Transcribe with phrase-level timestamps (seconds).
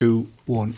[0.00, 0.74] two, one.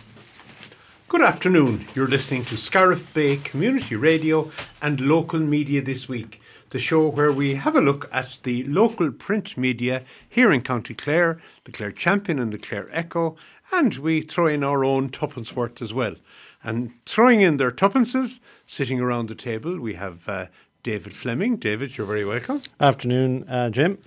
[1.09, 1.87] Good afternoon.
[1.95, 4.51] You're listening to Scariff Bay Community Radio
[4.81, 6.41] and Local Media This Week,
[6.71, 10.95] the show where we have a look at the local print media here in County
[10.95, 13.37] Clare, the Clare Champion and the Clare Echo,
[13.71, 16.17] and we throw in our own tuppence worth as well.
[16.65, 20.47] And throwing in their tuppences, sitting around the table, we have uh,
[20.83, 21.59] David Fleming.
[21.59, 22.61] David, you're very welcome.
[22.81, 23.99] Afternoon, uh, Jim.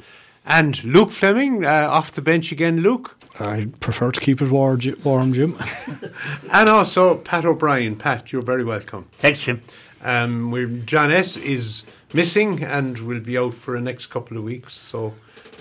[0.45, 3.17] And Luke Fleming, uh, off the bench again, Luke.
[3.39, 5.57] I prefer to keep it warm, warm Jim.
[6.51, 7.95] and also Pat O'Brien.
[7.95, 9.07] Pat, you're very welcome.
[9.17, 9.61] Thanks, Jim.
[10.03, 11.35] Um, we're, John S.
[11.35, 15.13] is missing and will be out for the next couple of weeks, so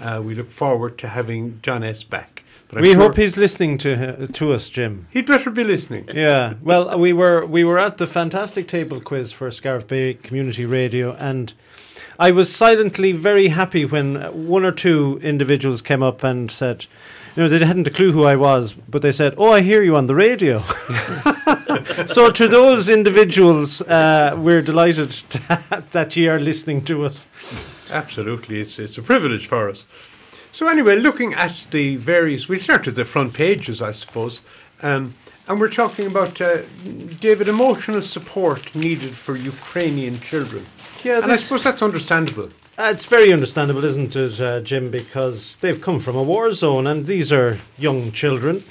[0.03, 2.05] uh, we look forward to having John S.
[2.05, 2.45] back.
[2.73, 5.07] we sure hope he's listening to to us, Jim.
[5.11, 6.09] He'd better be listening.
[6.15, 6.55] Yeah.
[6.63, 11.15] Well, we were we were at the fantastic table quiz for Scariff Bay Community Radio,
[11.15, 11.55] and
[12.19, 16.87] I was silently very happy when one or two individuals came up and said,
[17.37, 19.83] you know, they hadn't a clue who I was, but they said, "Oh, I hear
[19.83, 20.61] you on the radio."
[22.07, 25.11] so, to those individuals, uh, we're delighted
[25.91, 27.27] that you are listening to us.
[27.91, 29.85] Absolutely, it's it's a privilege for us.
[30.53, 34.41] So, anyway, looking at the various, we start at the front pages, I suppose,
[34.81, 35.15] um,
[35.49, 36.59] and we're talking about uh,
[37.19, 40.67] David emotional support needed for Ukrainian children.
[41.05, 42.49] Yeah, and I suppose that's understandable.
[42.79, 44.91] Uh, it's very understandable, isn't it, uh, Jim?
[44.91, 48.65] Because they've come from a war zone, and these are young children.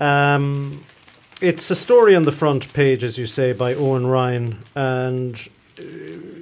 [0.00, 0.84] Um,
[1.42, 5.34] it's a story on the front page, as you say, by Owen Ryan, and
[5.78, 5.82] uh,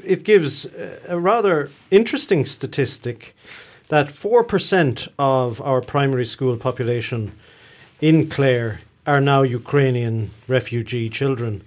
[0.04, 0.66] it gives
[1.08, 3.34] a rather interesting statistic
[3.88, 7.32] that 4% of our primary school population
[8.00, 11.62] in Clare are now Ukrainian refugee children.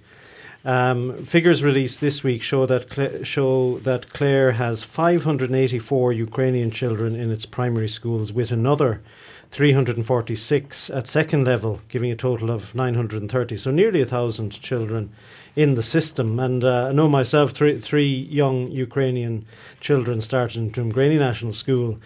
[0.64, 7.14] Um, figures released this week show that Cla- show that Clare has 584 Ukrainian children
[7.14, 9.00] in its primary schools, with another
[9.50, 13.56] 346 at second level, giving a total of 930.
[13.56, 15.10] So nearly a thousand children
[15.56, 16.38] in the system.
[16.38, 19.46] And uh, I know myself, three, three young Ukrainian
[19.80, 21.98] children started in Tuamgraney National School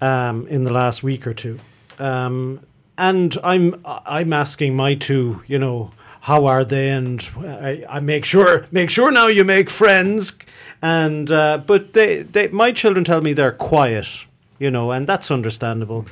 [0.00, 1.58] um, in the last week or two.
[1.98, 2.60] Um,
[2.96, 6.90] and I'm I'm asking my two, you know, how are they?
[6.90, 10.34] And I, I make sure make sure now you make friends.
[10.82, 14.26] And uh, but they, they my children tell me they're quiet,
[14.58, 16.06] you know, and that's understandable.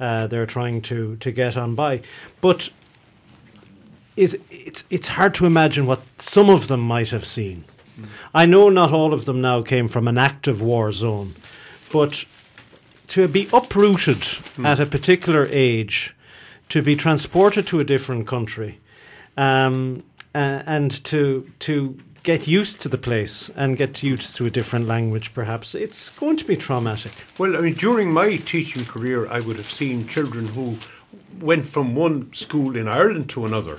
[0.00, 2.00] Uh, they're trying to to get on by,
[2.40, 2.70] but
[4.16, 7.64] is it's it's hard to imagine what some of them might have seen.
[7.98, 8.08] Mm.
[8.34, 11.34] I know not all of them now came from an active war zone,
[11.92, 12.24] but
[13.08, 14.22] to be uprooted
[14.56, 14.64] mm.
[14.64, 16.14] at a particular age,
[16.68, 18.78] to be transported to a different country,
[19.38, 20.02] um,
[20.34, 24.86] uh, and to to get used to the place and get used to a different
[24.86, 27.12] language, perhaps it's going to be traumatic.
[27.38, 30.76] Well, I mean, during my teaching career, I would have seen children who
[31.40, 33.78] went from one school in Ireland to another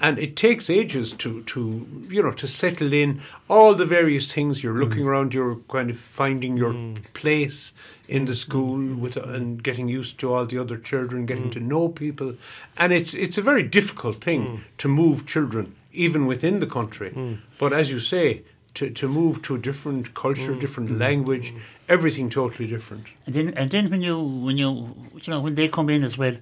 [0.00, 4.62] and it takes ages to to you know to settle in all the various things
[4.62, 5.06] you're looking mm.
[5.06, 7.02] around you're kind of finding your mm.
[7.14, 7.72] place
[8.08, 11.52] in the school with and getting used to all the other children getting mm.
[11.52, 12.34] to know people
[12.76, 14.60] and it's it's a very difficult thing mm.
[14.78, 17.38] to move children even within the country mm.
[17.58, 18.42] but as you say
[18.76, 20.60] to, to move to a different culture, mm.
[20.60, 21.00] different mm.
[21.00, 21.54] language,
[21.88, 23.06] everything totally different.
[23.24, 26.18] And then, and then when you when you you know when they come in as
[26.18, 26.36] well,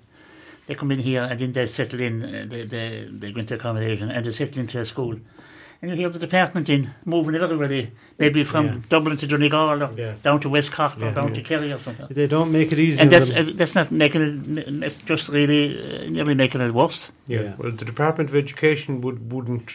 [0.66, 3.54] they come in here and then they settle in, uh, they, they, they go into
[3.54, 5.16] accommodation and they settle into a school.
[5.80, 8.78] And you hear the department in moving everybody, maybe from yeah.
[8.88, 10.14] Dublin to Donegal or yeah.
[10.22, 11.08] down to West Cork yeah.
[11.08, 12.06] or down to Kerry or something.
[12.10, 13.00] They don't make it easy.
[13.00, 17.12] And that's, uh, that's not making it, it's just really uh, nearly making it worse.
[17.26, 17.54] Yeah.
[17.58, 19.70] Well, the Department of Education would, wouldn't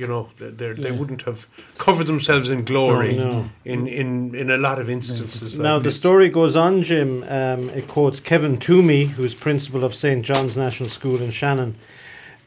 [0.00, 1.46] you know, they they wouldn't have
[1.76, 3.50] covered themselves in glory no, no.
[3.66, 5.54] in in in a lot of instances.
[5.54, 7.22] Now like the story goes on, Jim.
[7.24, 11.76] Um, it quotes Kevin Toomey, who's principal of St John's National School in Shannon.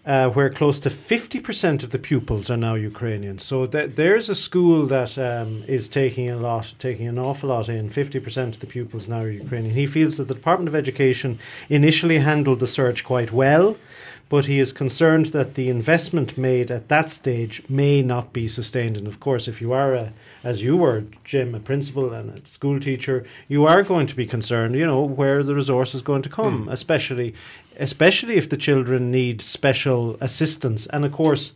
[0.05, 3.39] Uh, where close to 50% of the pupils are now Ukrainian.
[3.39, 7.69] So th- there's a school that um, is taking a lot, taking an awful lot
[7.69, 7.89] in.
[7.89, 9.73] 50% of the pupils now are Ukrainian.
[9.73, 13.77] He feels that the Department of Education initially handled the search quite well
[14.33, 18.97] but he is concerned that the investment made at that stage may not be sustained.
[18.97, 20.13] And of course, if you are, a,
[20.43, 24.25] as you were, Jim, a principal and a school teacher, you are going to be
[24.25, 26.71] concerned, you know, where the resource is going to come, mm.
[26.71, 27.35] especially,
[27.79, 30.87] especially if the children need special assistance.
[30.87, 31.53] And of course,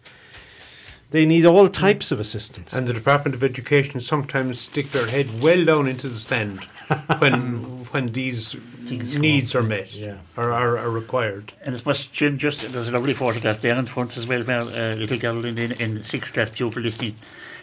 [1.12, 2.74] they need all types of assistance.
[2.74, 6.64] And the Department of Education sometimes stick their head well down into the sand
[7.20, 8.56] when when these
[8.88, 10.18] Things needs are met yeah.
[10.38, 11.52] or are, are, required.
[11.62, 14.62] And it's was Jim just there's a lovely photograph there in front as well where
[14.62, 17.16] a uh, little girl in, in, in sixth class pupil listening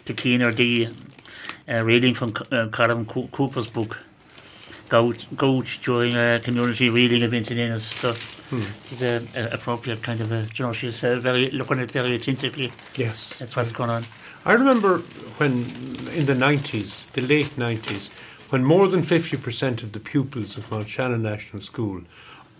[0.05, 0.89] to Keener D
[1.67, 3.99] uh, reading from uh, Colin Cooper's book.
[4.89, 7.87] Gouch, Gouch during a community reading event in Ennis.
[7.87, 8.13] So
[8.49, 8.61] hmm.
[8.91, 12.15] it's a, a appropriate kind of a, you know, she's uh, very looking at very
[12.15, 12.71] attentively.
[12.95, 13.35] Yes.
[13.39, 14.05] That's what's going on.
[14.45, 14.99] I remember
[15.37, 15.53] when,
[16.13, 18.09] in the 90s, the late 90s,
[18.49, 22.01] when more than 50% of the pupils of Mount Shannon National School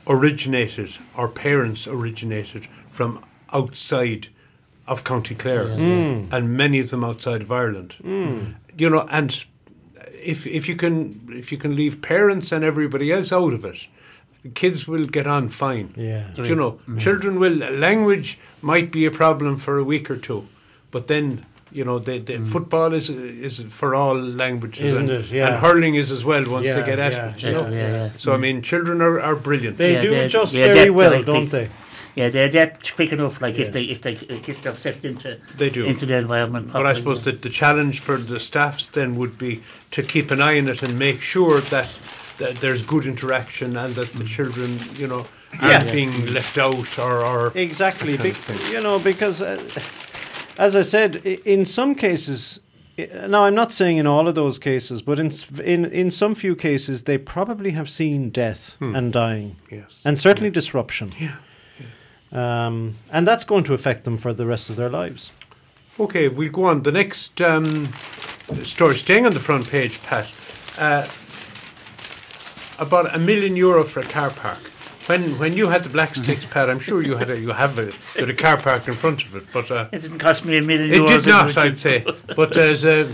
[0.08, 3.24] originated, or parents originated, from
[3.54, 4.30] outside
[4.88, 6.26] of County Clare, hmm.
[6.32, 7.94] and many of them outside of Ireland.
[8.02, 8.54] Hmm.
[8.78, 9.46] You know, and
[10.26, 13.88] if if you can if you can leave parents and everybody else out of it,
[14.44, 15.94] the kids will get on fine.
[15.96, 16.28] Yeah.
[16.36, 17.00] Do you know, mm.
[17.00, 20.48] children will language might be a problem for a week or two,
[20.92, 22.48] but then you know the, the mm.
[22.48, 25.32] football is is for all languages, Isn't and, it?
[25.32, 25.48] Yeah.
[25.48, 27.44] and hurling is as well once Yeah, they get at yeah, it.
[27.44, 27.68] You know?
[27.70, 28.10] yeah, yeah.
[28.18, 29.78] So I mean, children are, are brilliant.
[29.78, 31.70] They Yeah, do they- adjust very well, don't they?
[32.16, 33.42] Yeah, they adapt quick enough.
[33.42, 33.66] Like Yeah.
[33.66, 34.14] if they if they
[34.48, 35.86] if they're set into They do.
[35.86, 36.72] into the environment.
[36.72, 40.42] But I suppose that the challenge for the staffs then would be to keep an
[40.42, 41.90] eye on it and make sure that,
[42.38, 45.26] that there's good interaction and that the children, you know,
[45.62, 45.92] aren't Yeah.
[45.92, 48.16] being left out or, or Exactly.
[48.16, 48.74] That Be, kind of thing.
[48.76, 49.62] you know, because uh,
[50.58, 52.62] as I said, in some cases,
[53.28, 55.32] now I'm not saying in all of those cases, but in
[55.66, 60.00] in in some few cases, they probably have seen death and dying, yes.
[60.06, 61.12] and certainly disruption.
[61.20, 61.36] Yeah.
[62.32, 65.32] Um, and that's going to affect them for the rest of their lives.
[66.00, 66.84] Okay, we'll go on.
[66.84, 67.90] The next um,
[68.64, 70.28] story, staying on the front page, Pat,
[70.78, 71.08] uh,
[72.80, 74.60] about a million euro for a car park.
[75.08, 77.78] When when you had the black sticks, Pat, I'm sure you had a, you have
[77.80, 80.62] a, a car park in front of it, but uh, It didn't cost me a
[80.62, 81.24] million it euros.
[81.24, 81.58] did not.
[81.58, 82.04] I'd say.
[82.36, 83.08] But there's a,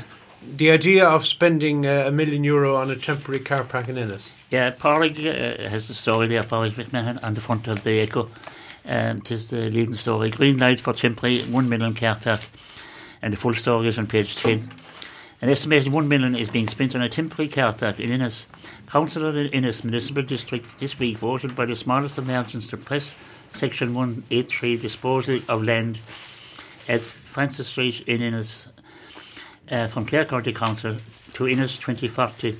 [0.57, 4.33] the idea of spending uh, a million euro on a temporary car park in Ennis.
[4.49, 8.29] Yeah, Páraic uh, has the story there, Páraic McMahon, on the front of the Echo.
[8.85, 10.29] Um, it is the leading story.
[10.29, 12.41] Green light for temporary 1 million car park.
[13.21, 14.71] And the full story is on page 10.
[15.41, 18.47] An estimated 1 million is being spent on a temporary car park in Ennis.
[18.87, 23.15] Council in Ennis Municipal District this week voted by the smallest of margins to press
[23.53, 25.99] Section 183 disposal of land
[26.87, 28.67] at Francis Street in Ennis
[29.69, 30.95] uh, from Clare County Council
[31.33, 32.57] to Ennis 2040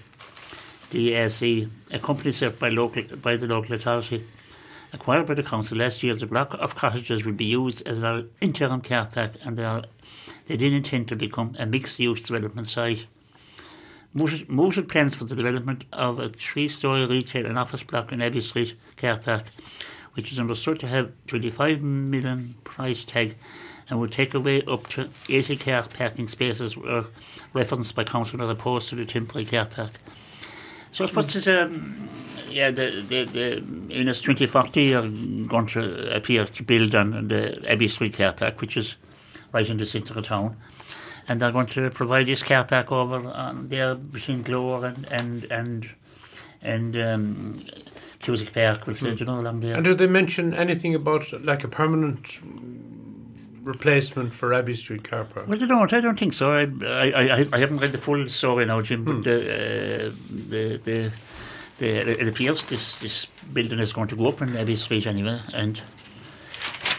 [0.92, 4.24] the ASC, a company set by local by the local authority.
[4.94, 8.30] Acquired by the council last year, the block of cottages will be used as an
[8.42, 9.84] interim car park and they, are,
[10.48, 13.06] they then intend to become a mixed-use development site.
[14.14, 18.76] Mooted plans for the development of a three-storey retail and office block in Abbey Street
[18.98, 19.46] car park,
[20.16, 23.38] which is understood to have 25 million price tag
[23.90, 27.06] and would take away up to 80 car parking spaces were
[27.54, 29.92] referenced by council as opposed to the temporary car park.
[30.92, 32.10] So I suppose it's, um,
[32.52, 35.02] yeah, the, the, the Ennis 2040 are
[35.48, 38.96] going to appear to build on the Abbey Street car park, which is
[39.52, 40.58] right in the centre of town.
[41.28, 45.52] And they're going to provide this car park over on there between Glór and, and,
[45.52, 45.90] and,
[46.62, 47.66] and um,
[48.22, 49.76] Cusack Park, which is, you know, along there.
[49.76, 52.80] And do they mention anything about like a permanent mm,
[53.64, 55.48] replacement for Abbey Street car park?
[55.48, 55.92] Well, they don't.
[55.94, 56.52] I don't think so.
[56.52, 59.06] I, I, I, I haven't read the full story now, Jim.
[59.06, 61.12] But the, uh, the, the, the,
[61.82, 65.78] it appears this, this building is going to go up in Abbey Street anyway, and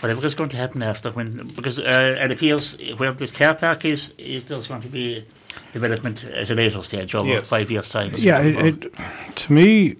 [0.01, 3.85] whatever is going to happen after, when because uh, it appears where this car park
[3.85, 5.25] is, is there's going to be
[5.73, 7.47] development at a later stage over Yes.
[7.47, 8.15] five years' time.
[8.17, 8.93] Yeah, it, it,
[9.37, 9.97] to me,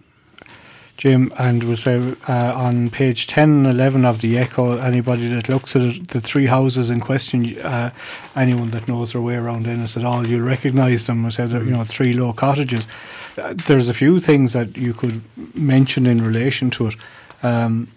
[0.97, 5.49] Jim, and we'll say uh, on page 10 and 11 of the Echo, anybody that
[5.49, 7.91] looks at it, the three houses in question, uh,
[8.37, 11.85] anyone that knows their way around Ennis at all, you'll recognise them as, you know,
[11.85, 12.87] three low cottages.
[13.35, 15.23] There's a few things that you could
[15.55, 16.97] mention in relation to it.
[17.43, 17.89] Um,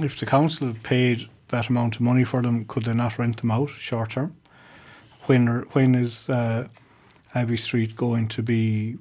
[0.00, 3.50] if the council paid that amount of money for them, could they not rent them
[3.50, 4.36] out short term?
[5.22, 6.68] When, are, when is uh,
[7.34, 8.98] Abbey Street going to be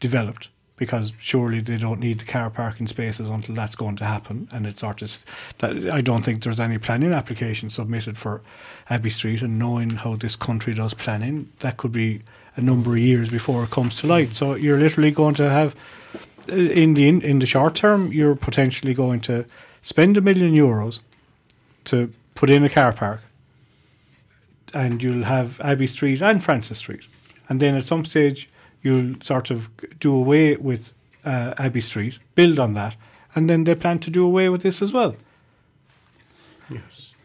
[0.00, 0.48] developed?
[0.76, 4.46] Because surely they don't need the car parking spaces until that's going to happen.
[4.52, 5.24] And it's artists
[5.58, 8.42] that I don't think there's any planning application submitted for
[8.90, 9.40] Abbey Street.
[9.40, 12.20] And knowing how this country does planning, that could be
[12.56, 14.30] a number of years before it comes to light.
[14.30, 15.74] So you're literally going to have
[16.48, 19.44] uh, in the in, in the short term, you're potentially going to
[19.82, 21.00] spend a million euros
[21.84, 23.20] to put in a car park,
[24.74, 27.04] and you'll have Abbey Street and Francis Street,
[27.48, 28.48] and then at some stage
[28.82, 30.92] you'll sort of do away with
[31.24, 32.96] uh, Abbey Street, build on that,
[33.34, 35.16] and then they plan to do away with this as well.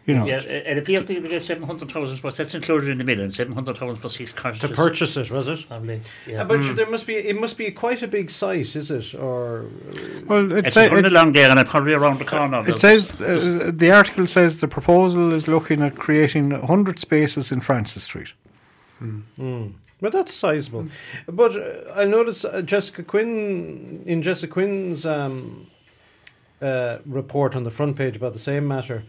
[0.06, 0.08] Yes.
[0.08, 3.30] You know, Yeah, it it appears to get 700,000, but that's included in the million,
[3.30, 4.70] 700,000 for six cottages.
[4.70, 5.68] To purchase it, was it?
[5.68, 6.42] Probably, yeah.
[6.42, 7.16] Uh, but sure, there must be.
[7.16, 9.14] It must be quite a big site, is it?
[9.14, 9.66] Or
[10.28, 12.68] well, it, It's sa- running it, along there and it's probably around the corner.
[12.68, 17.62] it says uh, the article says the proposal is looking at creating hundred spaces in
[17.62, 18.34] Francis Street.
[20.02, 20.88] But that's sizable.
[21.28, 25.68] But uh, I notice uh, Jessica Quinn in Jessica Quinn's um,
[26.60, 29.04] uh, report on the front page about the same matter.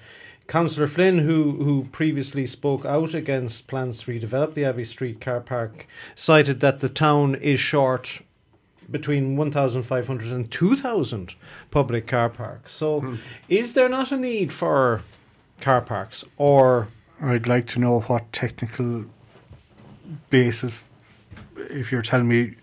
[0.47, 5.41] Councillor Flynn, who who previously spoke out against plans to redevelop the Abbey Street car
[5.41, 8.21] park, cited that the town is short
[8.91, 11.35] between 1,500 and 2,000
[11.71, 12.75] public car parks.
[12.75, 13.17] So, hmm.
[13.49, 15.03] is there not a need for
[15.61, 16.89] car parks or
[17.23, 19.05] I'd like to know what technical
[20.29, 20.85] basis,
[21.57, 22.57] if you're telling me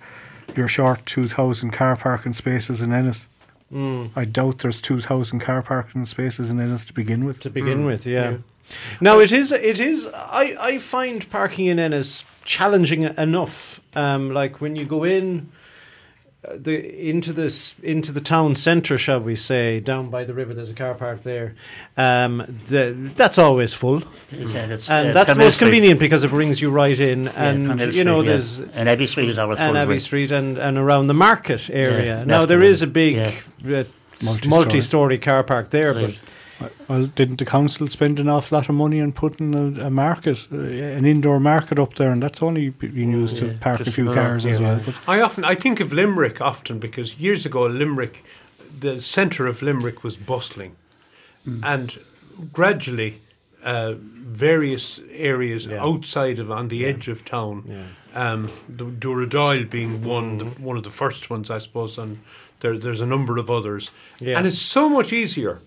[0.55, 3.25] you're short 2,000 car parking spaces in Ennis.
[3.73, 7.39] Mm, I doubt there's 2,000 car parking spaces in Ennis to begin with.
[7.41, 8.05] to begin Mm, with?
[8.05, 8.31] Yeah.
[8.31, 8.37] yeah.
[9.01, 9.51] Now it is.
[9.51, 10.07] It is.
[10.13, 13.79] I I find parking in Ennis challenging enough.
[13.95, 15.49] Um, like when you go in.
[16.41, 20.53] The into this into the town centre, shall we say, down by the river.
[20.53, 21.53] There's a car park there.
[21.97, 22.37] Um,
[22.69, 25.67] the, that's always full, Yeah, that's, and uh, that's Carmel most Street.
[25.67, 27.25] convenient because it brings you right in.
[27.25, 28.29] Yeah, and Carmel you know, yeah.
[28.31, 29.99] there's and Abbey Street is always full and Abbey well.
[29.99, 32.19] Street and, and around the market area.
[32.19, 33.79] Yeah, now there is a big yeah.
[33.79, 33.83] uh,
[34.23, 34.49] Multi-storey.
[34.49, 36.05] multi-story car park there, Right.
[36.05, 36.21] but
[36.87, 40.47] Well, didn't the council spend an awful lot of money on putting a, a market,
[40.51, 43.91] uh, an indoor market up there, and that's only being used Yeah, to park a
[43.91, 44.81] few another- cars as well.
[44.85, 48.23] But I often I think of Limerick often because years ago Limerick,
[48.79, 50.75] the centre of Limerick was bustling,
[51.63, 51.97] and
[52.53, 53.21] gradually
[53.63, 55.83] uh, various areas Yeah.
[55.83, 58.31] outside of on the edge of town, yeah.
[58.31, 62.19] um, the Dooradoyle being one the, one of the first ones I suppose, and
[62.61, 64.37] there, there's a number of others, Yeah.
[64.37, 65.59] and it's so much easier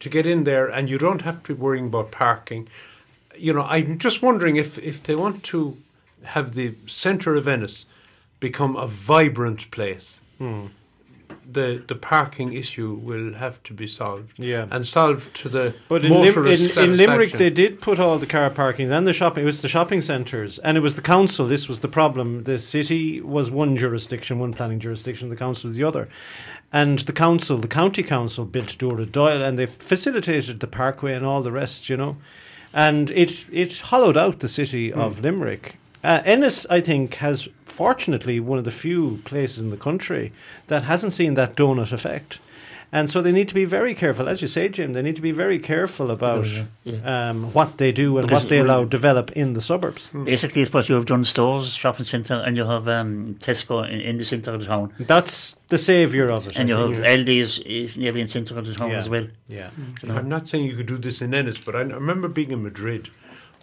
[0.00, 2.68] to get in there, and you don't have to be worrying about parking.
[3.36, 5.76] You know, I'm just wondering if if they want to
[6.24, 7.86] have the centre of Ennis
[8.40, 10.66] become a vibrant place, Hmm.
[11.52, 14.32] The the parking issue will have to be solved.
[14.38, 14.66] Yeah.
[14.70, 18.26] and solved to the But in, Lim- in, in Limerick, they did put all the
[18.26, 19.42] car parking and the shopping.
[19.42, 21.46] It was the shopping centres, and it was the council.
[21.46, 22.44] This was the problem.
[22.44, 25.28] The city was one jurisdiction, one planning jurisdiction.
[25.28, 26.08] The council was the other,
[26.72, 31.42] and the council, the county council, built Dooradoyle, and they facilitated the parkway and all
[31.42, 31.88] the rest.
[31.88, 32.16] You know,
[32.72, 35.24] and it it hollowed out the city of hmm.
[35.24, 35.79] Limerick.
[36.02, 40.32] Uh, Ennis, I think, has fortunately one of the few places in the country
[40.68, 42.40] that hasn't seen that donut effect.
[42.92, 44.94] And so they need to be very careful, as you say, Jim.
[44.94, 47.28] They need to be very careful about yeah, yeah.
[47.30, 50.08] um, what they do and Because what they we- allow develop in the suburbs.
[50.24, 54.00] Basically, it's what you have done stores, shopping centre, and you have um, Tesco in,
[54.00, 54.92] in the centre of the town.
[54.98, 56.56] That's the saviour of it.
[56.56, 57.04] And I you think.
[57.04, 58.98] have Aldi's is nearly in the centre of the town Yeah.
[58.98, 59.28] as well.
[59.46, 59.70] yeah,
[60.02, 60.16] You know.
[60.16, 62.64] I'm not saying you could do this in Ennis, but I I remember being in
[62.64, 63.08] Madrid,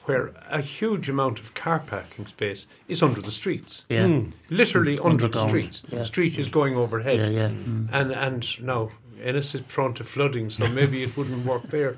[0.07, 3.83] where a huge amount of car parking space is under the streets.
[3.89, 4.05] Yeah.
[4.05, 4.31] Mm.
[4.49, 5.83] literally under the streets.
[5.89, 5.99] yeah.
[5.99, 7.19] The street is going overhead.
[7.19, 7.49] Yeah, yeah.
[7.49, 7.89] Mm.
[7.91, 8.89] And and now
[9.21, 11.97] Ennis is prone to flooding, so maybe it wouldn't work there.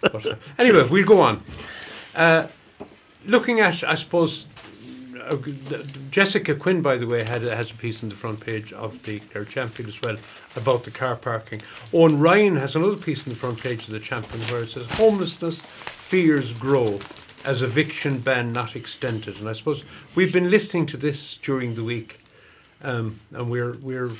[0.00, 1.42] But uh, anyway, we'll go on.
[2.14, 2.46] Uh,
[3.26, 4.46] looking at, I suppose,
[5.28, 5.36] uh,
[6.10, 9.02] Jessica Quinn, by the way, had a, has a piece on the front page of
[9.02, 10.16] the Clare Champion as well
[10.54, 11.60] about the car parking.
[11.92, 14.86] Owen Ryan has another piece on the front page of the Champion where it says
[14.92, 16.98] homelessness fears grow
[17.44, 19.38] as eviction ban not extended.
[19.38, 22.20] And I suppose we've been listening to this during the week,
[22.82, 24.10] um, and we're we're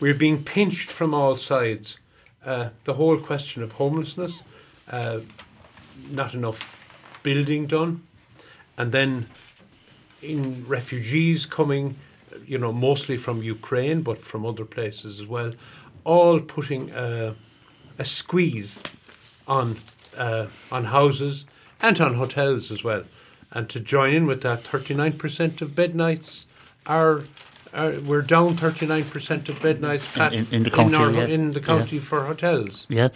[0.00, 1.98] we're being pinched from all sides.
[2.44, 4.42] Uh, the whole question of homelessness,
[4.90, 5.20] uh,
[6.10, 6.60] not enough
[7.22, 8.02] building done,
[8.76, 9.26] and then
[10.20, 11.96] in refugees coming,
[12.46, 15.52] you know, mostly from Ukraine, but from other places as well,
[16.04, 17.34] all putting a,
[17.98, 18.80] a squeeze
[19.46, 19.76] on
[20.16, 21.44] uh, on houses
[21.82, 23.02] and on hotels as well.
[23.50, 26.46] And to join in with that, 39% of bed nights
[26.86, 27.22] are,
[27.74, 31.24] we're down 39% of bed nights Pat, in- in the county, our- yeah.
[31.26, 31.66] in the Yeah.
[31.66, 32.86] county for hotels.
[32.88, 33.08] Yeah,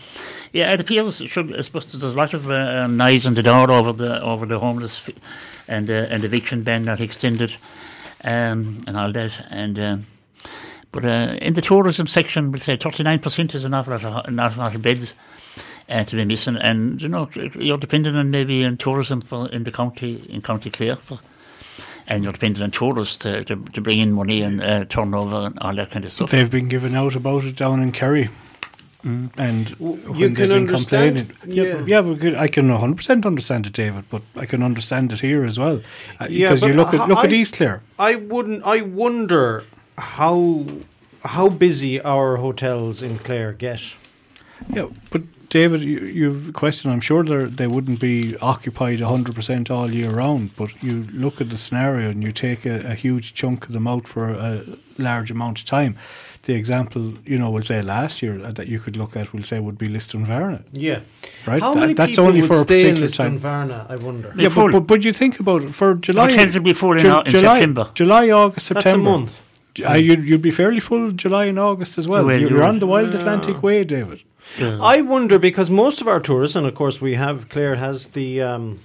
[0.52, 0.72] yeah.
[0.72, 1.22] It appears.
[1.26, 4.44] Should I suppose there's a lot of uh, noise on the door over the over
[4.46, 5.14] the homeless f-
[5.68, 7.52] and uh, and eviction ban not extended,
[8.24, 9.32] um, and all that.
[9.50, 10.06] And um,
[10.92, 14.24] but uh, in the tourism section, we'll say 39 percent is an awful lot of,
[14.26, 15.14] an awful lot of beds.
[15.88, 19.62] Uh, to be missing, and you know you're dependent on maybe on tourism for in
[19.62, 21.20] the county in County Clare for,
[22.08, 25.56] and you're dependent on tourists to, to, to bring in money and uh, turnover and
[25.60, 26.32] all that kind of stuff.
[26.32, 28.28] they've been given out about it down in Kerry.
[29.04, 31.76] And you can they've understand- complaining- yeah, yeah.
[31.76, 35.20] but- yeah, we could, I can 100% understand it, David, but I can understand it
[35.20, 35.80] here as well.
[36.20, 37.82] Uh, Yeah, because you but look at I- at East Clare.
[38.00, 38.64] I wouldn't.
[38.64, 39.62] I wonder
[39.96, 40.64] how
[41.24, 43.92] how busy our hotels in Clare get.
[44.68, 45.22] Yeah, but
[45.60, 46.90] David, you, you've a question.
[46.90, 50.94] I'm sure they they wouldn't be occupied 100% all year round, but you
[51.24, 54.24] look at the scenario and you take a, a huge chunk of them out for
[54.30, 54.62] a
[54.98, 55.92] large amount of time.
[56.42, 59.42] The example, you know, we'll say last year uh, that you could look at, we'll
[59.52, 61.00] say would be Lisdoonvarna, Yeah.
[61.46, 61.60] right?
[61.62, 63.32] How That- many that's people only would for a stay in particular time.
[63.38, 64.28] Lisdoonvarna, I wonder?
[64.36, 67.00] Yeah, but, but but you think about it for July, Hotels will be full in,
[67.00, 67.84] Ju- Au- in July, September.
[67.94, 69.08] July, August, That's September.
[69.08, 69.32] a month.
[69.88, 72.24] Uh, you'd, you'd be fairly full July and August as well.
[72.24, 74.22] Well, you're, you you're on the Wild Atlantic Way, David.
[74.58, 74.78] Yeah.
[74.82, 78.40] I wonder because most of our tourists, and of course we have, Clare has the
[78.42, 78.78] um,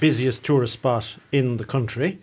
[0.00, 2.18] busiest tourist spot in the country,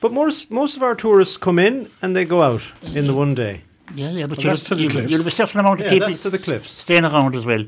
[0.00, 3.34] but most most of our tourists come in and they go out in the one
[3.34, 3.62] day.
[3.94, 5.86] Yeah, yeah, but Well, you'll, that's to the you'll, you'll have a certain amount of
[5.86, 6.70] Yeah, people to the cliffs.
[6.82, 7.64] staying around as well.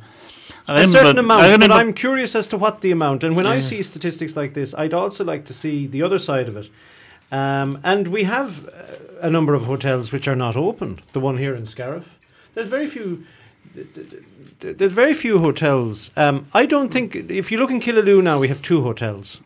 [0.68, 3.22] I a remember- certain amount, I but I'm curious as to what the amount.
[3.24, 6.48] And when I see statistics like this, I'd also like to see the other side
[6.48, 6.68] of it.
[7.30, 8.72] Um, and we have uh,
[9.22, 11.00] a number of hotels which are not open.
[11.12, 12.18] The one here in Scariff,
[12.54, 13.24] there's very few.
[13.76, 14.22] Th- th-
[14.60, 16.10] th- There's very few hotels.
[16.16, 19.40] Um, I don't think if you look in Killaloe now, we have two hotels.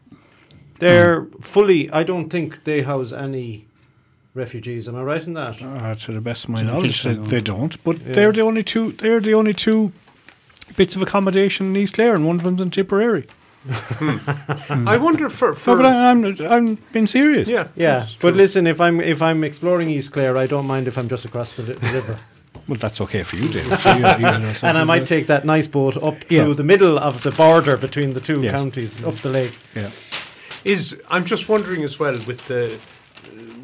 [0.78, 1.90] They're fully.
[1.90, 3.66] I don't think they house any
[4.34, 4.88] refugees.
[4.88, 5.60] Am I right in that?
[5.62, 7.28] Uh, to the best of my knowledge, think they, so, no.
[7.28, 7.84] they don't.
[7.84, 8.12] But Yeah.
[8.14, 8.92] they're the only two.
[8.92, 9.90] They're the only two
[10.76, 13.26] bits of accommodation in East Clare, and one of them's in Tipperary.
[14.70, 17.48] I wonder for, No, but I, I'm I'm being serious.
[17.48, 20.96] yeah, Yeah, but listen, if I'm if I'm exploring East Clare, I don't mind if
[20.96, 22.18] I'm just across the, the river.
[22.70, 23.78] Well, that's okay for you, David.
[23.84, 26.44] You- you know and I might take that nice boat up Yeah.
[26.44, 28.54] through the middle of the border between the two Yes.
[28.60, 29.54] counties, up the lake.
[29.74, 29.90] Yeah.
[30.64, 32.78] is I'm just wondering as well with the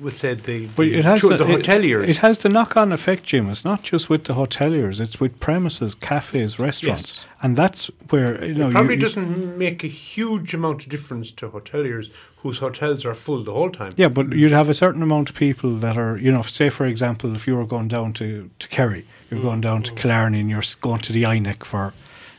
[0.02, 2.08] with said the the, it has the, the hoteliers.
[2.08, 3.48] It, has the knock-on effect, Jim.
[3.50, 7.26] It's not just with the hoteliers; it's with premises, cafes, restaurants, Yes.
[7.42, 8.68] and that's where you know.
[8.68, 12.10] it probably you, doesn't make a huge amount of difference to hoteliers
[12.46, 13.92] whose hotels are full the whole time.
[13.96, 16.86] Yeah, but you'd have a certain amount of people that are, you know, say for
[16.86, 19.44] example, if you were going down to, to Kerry, you're mm.
[19.44, 21.92] going down to Killarney and you're going to the INEC for,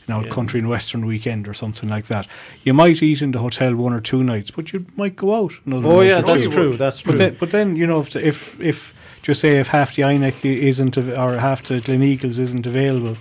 [0.07, 0.29] know, Yeah.
[0.29, 2.27] country and western weekend or something like that.
[2.63, 5.53] You might eat in the hotel one or two nights, but you might go out.
[5.71, 6.51] Oh yeah, that's two.
[6.51, 6.77] true.
[6.77, 7.11] That's true.
[7.13, 10.45] But then, but then, you know, if if, if just say if half the INEC
[10.45, 13.17] isn't av- or half the Gleneagles isn't available,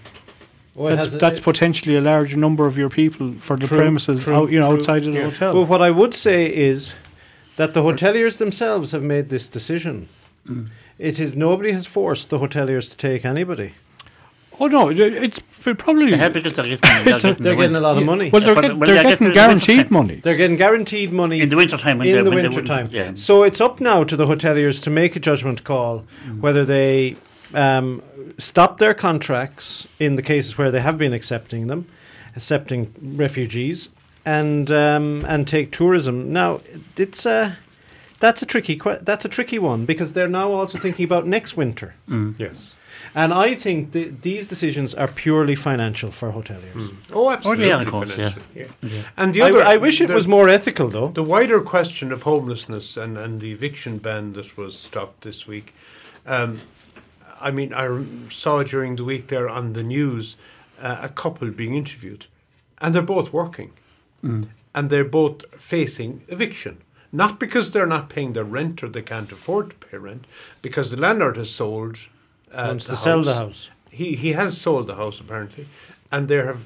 [0.78, 4.34] it that's, that's potentially a large number of your people for the True, premises, true,
[4.34, 5.30] out, you know, true, outside of the yeah.
[5.30, 5.52] hotel.
[5.54, 6.94] But what I would say is
[7.56, 10.08] that the hoteliers themselves have made this decision.
[10.46, 10.68] Mm.
[10.98, 13.72] It is nobody has forced the hoteliers to take anybody.
[14.60, 15.40] oh no, it, it's
[15.74, 18.00] probably they have because they're getting, they're a- getting, They're the getting a lot of
[18.00, 18.30] Yeah, money.
[18.30, 20.14] Well, they're, get, they're they're getting getting guaranteed winter money.
[20.16, 22.88] They're getting guaranteed money in the winter time in the winter time.
[22.90, 23.12] Yeah.
[23.14, 26.04] So it's up now to the hoteliers to make a judgment call
[26.40, 27.16] whether they
[27.54, 28.02] um,
[28.38, 31.86] stop their contracts in the cases where they have been accepting them,
[32.34, 33.88] accepting refugees,
[34.24, 36.32] and um, and take tourism.
[36.32, 36.60] Now
[36.96, 37.56] it's a
[38.18, 41.56] that's a tricky que- that's a tricky one because they're now also thinking about next
[41.56, 41.94] winter.
[42.08, 42.34] Mm.
[42.38, 42.72] Yes.
[43.16, 46.94] And I think th- these decisions are purely financial for hoteliers.
[47.10, 47.68] Oh, absolutely.
[47.68, 48.16] yeah, of course, yeah.
[48.28, 48.66] financial, yeah.
[48.82, 49.02] Yeah.
[49.16, 51.08] And the I, other, I wish it the- was more ethical, though.
[51.08, 55.74] The wider question of homelessness and, and the eviction ban that was stopped this week,
[56.26, 56.60] um,
[57.40, 60.36] I mean, I saw during the week there on the news
[60.82, 62.26] uh, a couple being interviewed,
[62.82, 63.70] and they're both working,
[64.22, 66.78] and they're both facing eviction.
[67.12, 70.26] Not because they're not paying their rent or they can't afford to pay rent,
[70.60, 71.96] because the landlord has sold.
[72.56, 73.70] Uh, Wants the to sell the house.
[73.90, 75.66] He he has sold the house apparently,
[76.10, 76.58] and they have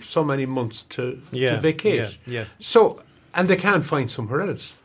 [0.00, 1.02] so many months to,
[1.32, 1.94] Yeah, to vacate.
[2.26, 2.44] yeah, yeah.
[2.60, 3.02] So,
[3.34, 4.76] and they can't find somewhere else.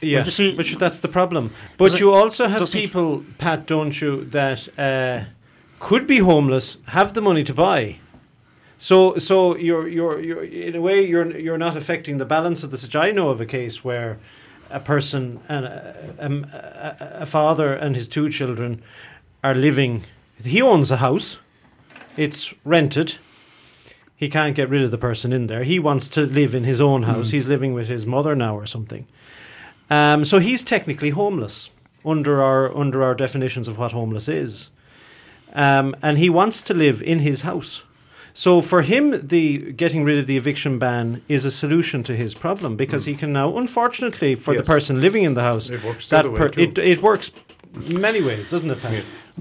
[0.00, 1.50] Yeah, you see- but that's the problem.
[1.76, 5.24] But Does you it- also have people, Pat, don't you, that uh,
[5.80, 7.96] could be homeless, have the money to buy.
[8.80, 12.70] So, so you're you're you're in a way you're you're not affecting the balance of
[12.70, 13.10] the situation.
[13.10, 14.18] I know of a case where
[14.70, 15.66] a person and
[16.20, 18.80] um, a, a, a father and his two children
[19.42, 20.04] are living.
[20.44, 21.36] He owns a house.
[22.16, 23.16] It's rented.
[24.16, 25.62] He can't get rid of the person in there.
[25.62, 27.30] He wants to live in his own house.
[27.30, 29.06] He's living with his mother now or something.
[29.90, 31.70] Um, so he's technically homeless
[32.04, 34.70] under our under our definitions of what homeless is,
[35.54, 37.82] um, and he wants to live in his house.
[38.34, 42.34] So for him, the getting rid of the eviction ban is a solution to his
[42.34, 46.08] problem because he can now, unfortunately, for the person living in the house, It works
[46.08, 47.32] per- it it works
[47.92, 48.92] many ways, doesn't it, Pat?
[48.92, 49.00] Yeah.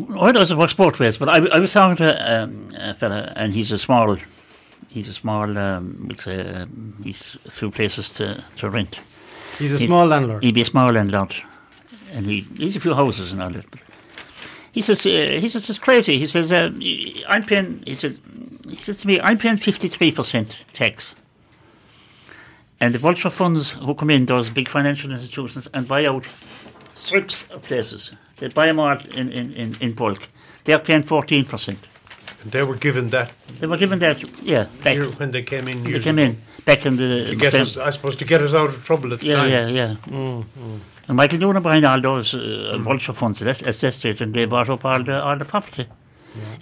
[0.09, 0.51] Oh, it does.
[0.51, 1.17] It works both ways.
[1.17, 4.15] But I, I was talking to um, a fella, and he's a small,
[4.89, 8.99] he's a small, um, we'll say, um, he's a few places to, to rent.
[9.57, 10.43] He's a He- small landlord.
[10.43, 11.33] He'd be a small landlord,
[12.11, 13.65] and he he's a few houses and all that.
[14.71, 16.19] He says, uh, he says it's crazy.
[16.19, 16.69] He says, uh,
[17.27, 17.81] I'm paying.
[17.87, 18.19] He said,
[18.69, 21.15] he says to me, I'm paying fifty three percent tax.
[22.79, 26.27] And the vulture funds who come in, those big financial institutions, and buy out
[26.93, 28.11] strips of places.
[28.37, 30.27] They buy them all in, in, in, in bulk.
[30.63, 31.87] They're paying fourteen percent.
[32.43, 34.97] And they were given that They were given that, yeah, back.
[35.19, 35.83] when they came in.
[35.83, 36.27] They came ago.
[36.31, 37.25] in back in the.
[37.29, 39.49] To get us, I suppose, to get us out of trouble at the yeah, time.
[39.51, 39.95] yeah, yeah.
[40.07, 40.45] Mm,
[41.07, 44.33] And Michael Noonan behind all those uh, vulture funds at that, at that stage, and
[44.33, 45.85] they bought up all the all the property,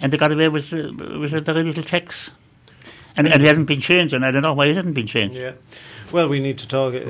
[0.00, 2.30] and they got away with uh, with a very little tax,
[3.16, 5.36] and, and it hasn't been changed, and I don't know why it hasn't been changed.
[5.36, 5.52] Yeah.
[6.12, 6.94] Well, we need to talk.
[6.94, 7.00] Uh,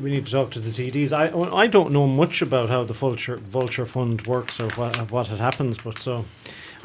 [0.00, 1.12] we need to talk to the TDs.
[1.12, 1.24] I
[1.62, 5.38] I don't know much about how the vulture vulture fund works or what what it
[5.40, 6.24] happens, but so,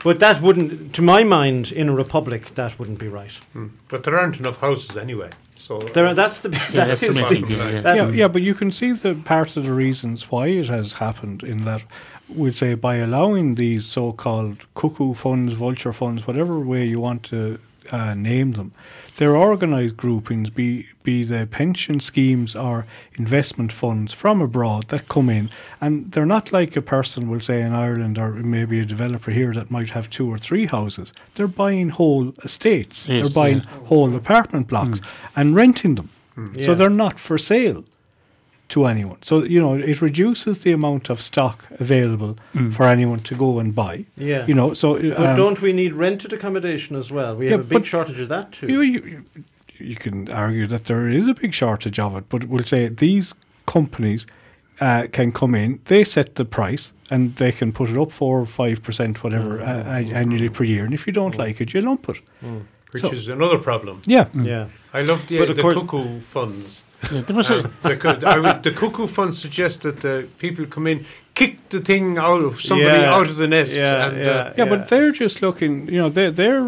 [0.04, 3.40] but that wouldn't, to my mind, in a republic, that wouldn't be right.
[3.56, 3.70] Mm.
[3.90, 5.30] But there aren't enough houses anyway.
[5.58, 7.82] So There, are- that's the Yeah, that's the the- Yeah, yeah.
[7.82, 10.94] that- yeah, yeah, but you can see the part of the reasons why it has
[10.94, 11.84] happened in that
[12.30, 17.58] we'd say by allowing these so-called cuckoo funds, vulture funds, whatever way you want to
[17.92, 18.72] uh, name them,
[19.18, 22.86] they're organised groupings, be be they pension schemes or
[23.18, 25.50] investment funds from abroad that come in,
[25.82, 29.54] and they're not like a person will say in Ireland or maybe a developer here
[29.54, 31.14] that might have two or three houses.
[31.36, 33.88] They're buying whole estates, Yes, they're buying yeah.
[33.88, 35.02] whole apartment blocks
[35.36, 36.10] and renting them.
[36.36, 36.74] So Yeah.
[36.76, 37.84] they're not for sale
[38.70, 39.18] to anyone.
[39.22, 42.38] So, you know, it reduces the amount of stock available
[42.74, 44.06] for anyone to go and buy.
[44.18, 44.46] Yeah.
[44.46, 44.94] You know, so.
[44.96, 47.36] But um, don't we need rented accommodation as well?
[47.36, 48.68] We have Yeah, a big shortage of that too.
[48.68, 49.44] you, you, you-
[49.80, 53.36] you can argue that there is a big shortage of it, but we'll say these
[53.68, 54.26] companies
[54.82, 58.40] uh, can come in, they set the price, and they can put it up four
[58.40, 60.84] or five percent, whatever, uh, a- annually per year.
[60.84, 62.18] And if you don't like it, you lump it.
[62.92, 64.02] which So- is another problem.
[64.08, 64.28] Yeah.
[64.34, 64.66] yeah.
[64.96, 66.84] I love the, But of the cuckoo funds.
[67.12, 70.66] Yeah, there was Um, the, cu- I would, the cuckoo fund suggests that the people
[70.66, 71.06] come in,
[71.36, 73.14] kick the thing out of somebody Yeah.
[73.16, 73.76] out of the nest.
[73.78, 74.30] Yeah, and, yeah.
[74.32, 76.66] Uh, Yeah, but they're just looking, you know, they're, they're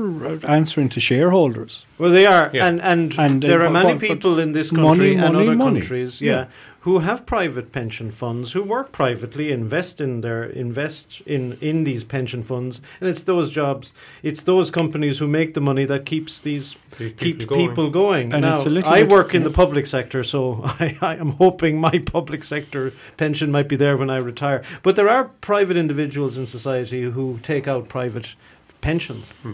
[0.47, 1.85] answering to shareholders.
[1.97, 2.67] Well, they are, Yeah.
[2.67, 5.33] and and, And, there uh, are many but- but people in this money, country and
[5.33, 5.79] money, other money.
[5.79, 6.45] countries, yeah, Yeah.
[6.81, 12.03] Who have private pension funds, who work privately, invest in their invest in in these
[12.03, 16.39] pension funds, and it's those jobs, it's those companies who make the money that keeps
[16.39, 17.69] these Keep keep people going.
[17.69, 18.33] people going.
[18.33, 21.15] And now, it's a little I bit- work in the public sector, so I, I
[21.15, 24.63] am hoping my public sector pension might be there when I retire.
[24.83, 28.35] But there are private individuals in society who take out private
[28.81, 29.33] pensions.
[29.43, 29.53] Hmm.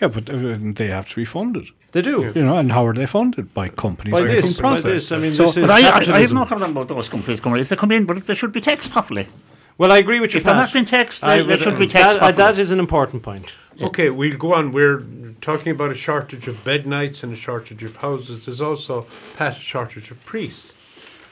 [0.00, 1.68] Yeah, but uh, they have to be funded.
[1.92, 2.30] They do.
[2.34, 3.54] You know, and how are they funded?
[3.54, 6.16] By companies By making this, by this, I mean, So- this is but I, I,
[6.16, 7.62] I have no problem about those companies coming in.
[7.62, 9.26] If they come in, but they should be taxed properly.
[9.78, 10.64] Well, I agree with you, If they're Pat.
[10.64, 12.36] not being taxed, they, they should be that, taxed uh, properly.
[12.36, 13.52] that is an important point.
[13.80, 14.72] Okay, we'll go on.
[14.72, 15.02] We're
[15.42, 18.46] talking about a shortage of bed nights and a shortage of houses.
[18.46, 19.06] There's also
[19.36, 20.72] Pat, a shortage of priests,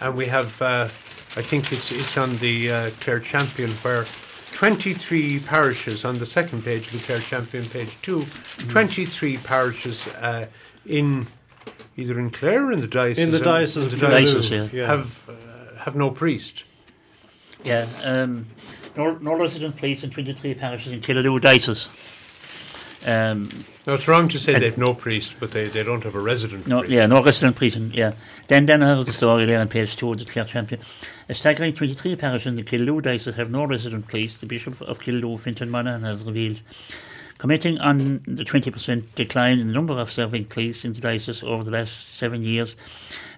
[0.00, 0.60] and we have.
[0.60, 0.88] Uh,
[1.36, 4.04] I think it's it's on the uh, Clare Champion where
[4.54, 8.24] 23 parishes on the second page of the Clare Champion, page two.
[8.68, 10.46] 23 parishes uh,
[10.86, 11.26] in
[11.96, 13.24] either in Clare or in the diocese.
[13.24, 14.86] In the diocese, the Diocese, Killaloe, yeah.
[14.86, 16.64] have uh, have no priest.
[17.64, 18.46] Yeah, um,
[18.96, 21.88] no, no resident priest in 23 parishes in Killaloe diocese.
[23.06, 23.48] Um,
[23.86, 26.66] No, it's wrong to say they've no priest, but they, they don't have a resident
[26.66, 26.92] no, priest.
[26.92, 28.12] yeah, no resident in- Yeah.
[28.48, 30.80] Then, then there's the story there on page two of the Clare Champion.
[31.26, 34.40] A staggering 23 parishes in the Killaloe diocese have no resident police.
[34.40, 36.60] The Bishop of Killaloe, Fintan Monaghan, has revealed.
[37.38, 41.64] Commenting on the 20% decline in the number of serving priests in the diocese over
[41.64, 42.76] the last seven years,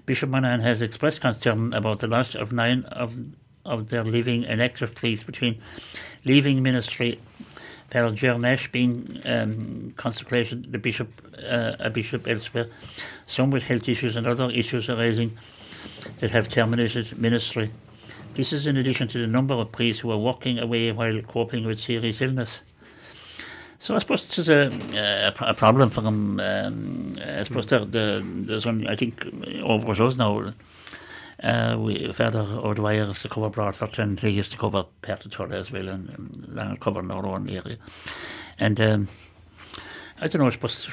[0.05, 3.15] Bishop Monaghan has expressed concern about the loss of nine of,
[3.65, 5.61] of their living and active police between
[6.25, 7.21] leaving ministry,
[7.93, 12.67] Father Ger Nash being um, consecrated the bishop, uh, a bishop elsewhere,
[13.29, 15.39] some with health issues and other issues arising
[16.19, 17.71] that have terminated ministry.
[18.35, 21.67] This is in addition to the number of priests who are walking away while coping
[21.67, 22.61] with serious illness.
[23.79, 26.41] So I suppose this is a, a, problem for them.
[26.41, 29.27] Um, I suppose there, the, there's only, I think,
[29.63, 30.53] over us now.
[31.43, 35.71] Uh, we, Father O'Dwyer is to cover Broadford and he used to cover Pertitull as
[35.71, 37.77] well and um, Lang covering our own area.
[38.59, 39.09] And um,
[40.21, 40.89] I don't know, I suppose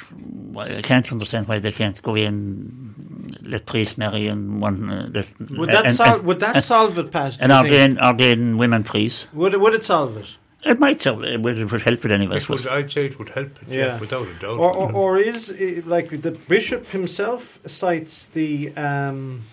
[0.58, 4.90] I can't understand why they can't go in, let priests marry and one.
[4.90, 6.18] Uh, let, Would that and, solve?
[6.20, 7.38] and, would that and, solve it, Pat?
[7.40, 8.00] and you think?
[8.00, 9.28] ordain, ordain women priests?
[9.34, 10.36] Would it, would it solve it?
[10.66, 12.64] It might solve it would, it would help it anyway, I It suppose.
[12.66, 14.00] would, I'd say it would help it, yeah, Yeah.
[14.00, 14.58] without a doubt.
[14.60, 15.52] Or, or, or is
[15.86, 19.44] like the bishop himself cites the um,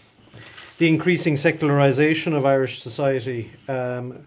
[0.78, 3.50] the increasing secularization of Irish society.
[3.68, 4.24] Um,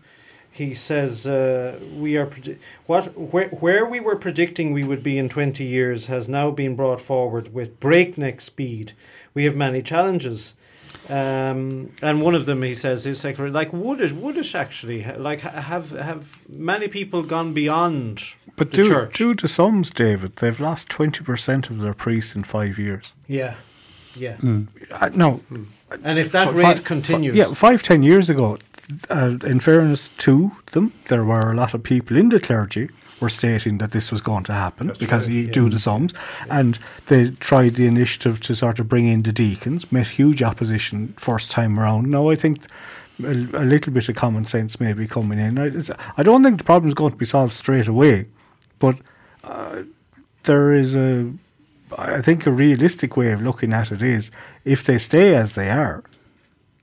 [0.54, 5.18] he says uh, we are predi- what where, where we were predicting we would be
[5.18, 8.94] in 20 years has now been brought forward with breakneck speed.
[9.34, 10.54] We have many challenges.
[11.10, 13.50] Um, and one of them, he says, is secular.
[13.50, 18.24] Like, would it, would it actually, ha- like, have have many people gone beyond
[18.56, 19.18] But the due, church?
[19.18, 23.12] due to sums, David, they've lost 20% of their priests in five years.
[23.28, 23.56] Yeah,
[24.16, 24.38] yeah.
[24.92, 25.42] Uh, no.
[26.04, 28.58] And if that fi- rate fi- continues, yeah, five, ten years ago,
[29.10, 33.30] uh, in fairness to them, there were a lot of people in the clergy were
[33.30, 35.52] stating that this was going to happen That's because right, you yeah.
[35.52, 36.14] do the sums,
[36.50, 41.14] and they tried the initiative to sort of bring in the deacons, met huge opposition
[41.18, 42.10] first time around.
[42.10, 42.66] Now I think
[43.24, 45.58] a, a little bit of common sense may be coming in.
[45.58, 48.26] I, it's, I don't think the problem is going to be solved straight away,
[48.80, 48.98] but
[49.44, 49.84] uh,
[50.44, 51.32] there is a,
[51.98, 54.32] I think a realistic way of looking at it is
[54.66, 56.04] if they stay as they are,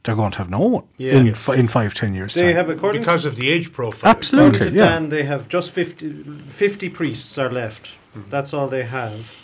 [0.05, 1.15] they're going to have no one Yeah.
[1.17, 1.33] in Yeah.
[1.35, 2.35] fi- in five ten years.
[2.35, 2.57] They time.
[2.57, 4.11] have, according because to, of the age profile.
[4.11, 4.57] Absolutely.
[4.57, 4.89] according to yeah.
[4.91, 6.13] Dan, they have just 50,
[6.49, 7.97] 50 priests are left.
[8.31, 9.37] That's all they have.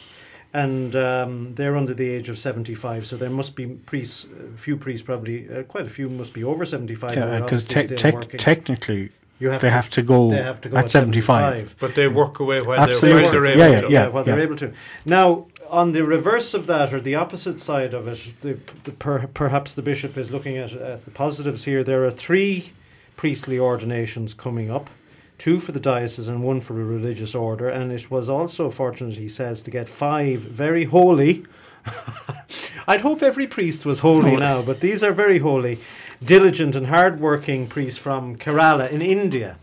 [0.54, 4.76] And um, they're under the age of 75, so there must be priests, a few
[4.78, 7.14] priests probably, uh, quite a few must be over 75.
[7.14, 8.38] yeah, because obviously te- still tec- working.
[8.40, 11.76] technically You have they to- have to go, they have to go at, 75.
[11.78, 13.10] But they work away while Absolutely.
[13.10, 13.90] they're, while they're able Yeah, yeah, to.
[13.92, 14.08] yeah.
[14.08, 14.72] while they're able to.
[15.04, 19.26] Now, on the reverse of that, or the opposite side of it, the, the per,
[19.28, 21.82] perhaps the bishop is looking at, at the positives here.
[21.82, 22.72] There are three
[23.16, 24.88] priestly ordinations coming up
[25.38, 27.68] two for the diocese and one for a religious order.
[27.68, 31.44] And it was also fortunate, he says, to get five very holy.
[32.88, 34.36] I'd hope every priest was holy Holy.
[34.40, 35.78] now, but these are very holy,
[36.24, 39.58] diligent, and hard-working priests from Kerala in India.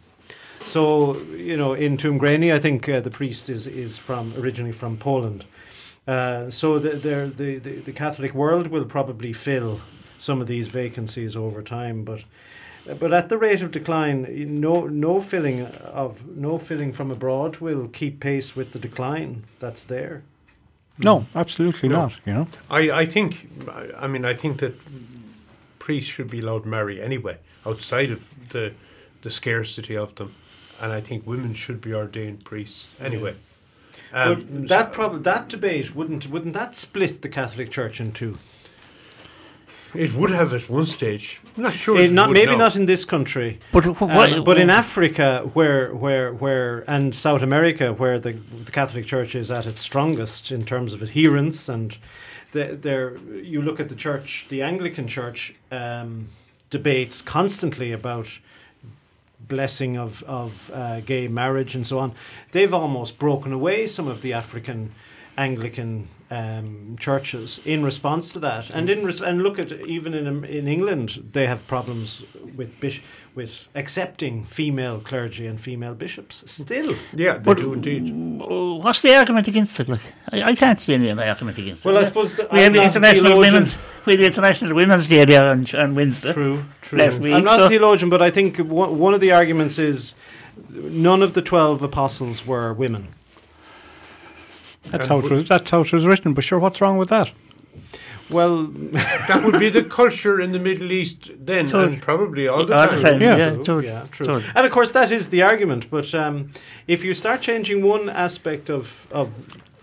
[0.63, 4.97] So you know, in Tuamgraney, I think uh, the priest is is from originally from
[4.97, 5.45] Poland.
[6.07, 9.79] Uh, so the, the the the the Catholic world will probably fill
[10.17, 12.23] some of these vacancies over time, but
[12.99, 14.27] but at the rate of decline,
[14.61, 19.85] no no filling of no filling from abroad will keep pace with the decline that's
[19.85, 20.21] there.
[21.03, 21.95] No, absolutely No.
[21.95, 22.13] not.
[22.25, 24.73] You know, I, I think, I- I mean, I think that
[25.79, 28.73] priests should be allowed to marry anyway, outside of the
[29.21, 30.33] the scarcity of them,
[30.81, 33.35] and I think women should be ordained priests anyway.
[34.13, 38.38] Um, that prob- that debate wouldn't wouldn't that split the Catholic Church in two?
[39.95, 41.39] it would have at one stage.
[41.56, 41.97] I'm not sure.
[41.99, 42.58] It not would maybe now.
[42.58, 43.60] not in this country.
[43.71, 48.34] But wh- Uh, but in Africa, where, where, where, and South America, where the,
[48.65, 51.97] the Catholic Church is at its strongest in terms of adherence, and
[52.53, 56.29] the, there, you look at the church, the Anglican Church um,
[56.69, 58.39] debates constantly about
[59.47, 62.13] blessing of of uh, gay marriage and so on.
[62.51, 64.91] They've almost broken away some of the African
[65.38, 70.46] Anglican um, churches in response to that, and in res- and look at even in
[70.46, 72.24] in England they have problems
[72.58, 73.02] with bish-
[73.36, 76.96] with accepting female clergy and female bishops still.
[77.15, 78.04] Yeah, they But- do indeed.
[78.86, 79.88] What's the argument against it?
[79.89, 81.98] Like, I, I can't see any argument against Well, it.
[81.98, 83.54] Well, I suppose the, we I'm have the not international theologian.
[83.54, 86.34] women's, we have the international women's day there on, on Wednesday.
[86.34, 87.00] True, true.
[87.00, 89.78] last week, I'm not so- a theologian, but I think one one of the arguments
[89.80, 90.15] is
[90.69, 93.08] none of the twelve apostles were women.
[94.91, 95.48] That's how it was.
[95.48, 96.34] That's how it was written.
[96.34, 97.32] But sure, what's wrong with that?
[98.30, 101.93] Well, that would be the culture in the Middle East then, Totally.
[101.93, 103.02] and probably all the All the time.
[103.02, 103.38] time, Yeah.
[103.38, 103.50] yeah.
[103.52, 104.26] True, totally, yeah, true.
[104.26, 104.52] totally.
[104.56, 105.89] And of course, that is the argument.
[105.91, 106.52] But um,
[106.88, 109.30] if you start changing one aspect of of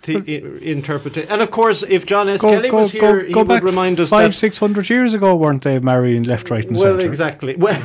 [0.02, 0.16] the
[0.62, 2.40] interpretation, and of course, if John S.
[2.40, 4.88] Go, Kelly go, was here, go, he go would back remind us five, six hundred
[4.88, 6.92] years ago, weren't they marrying left, right, and center?
[6.92, 7.08] well, centre?
[7.10, 7.54] exactly.
[7.56, 7.80] Well,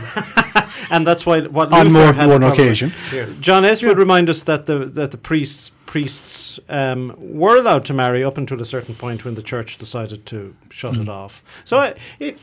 [0.89, 2.93] and that's why what On Luther more had than one occasion.
[3.41, 3.83] John S.
[3.83, 8.37] would remind us that the that the priests priests um, were allowed to marry up
[8.37, 11.03] until a certain point when the church decided to shut Mm.
[11.03, 11.41] it off.
[11.63, 12.37] So I, it,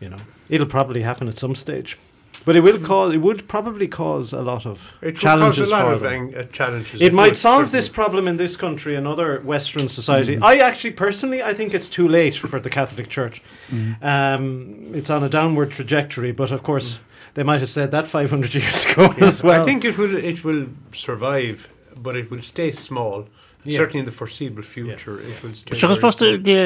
[0.00, 0.16] you know,
[0.48, 1.98] it'll probably happen at some stage,
[2.46, 5.92] but it will cause it would probably cause a lot of It challenges lot for
[5.92, 6.32] of them.
[6.34, 7.02] uh, challenges.
[7.02, 7.78] It might solve certainly.
[7.78, 10.34] this problem in this country and other Western society.
[10.36, 10.44] Mm-hmm.
[10.52, 13.42] I actually, personally, I think it's too late for the Catholic Church.
[13.70, 14.02] Mm-hmm.
[14.02, 16.98] Um, it's on a downward trajectory, but of course,
[17.34, 19.60] they might have said that 500 years ago as well.
[19.60, 21.58] I think it will it will survive,
[22.04, 23.26] but it will stay small.
[23.66, 23.78] Yeah.
[23.78, 25.74] Certainly in the foreseeable future, it will stay.
[25.74, 26.60] So I very suppose the, the,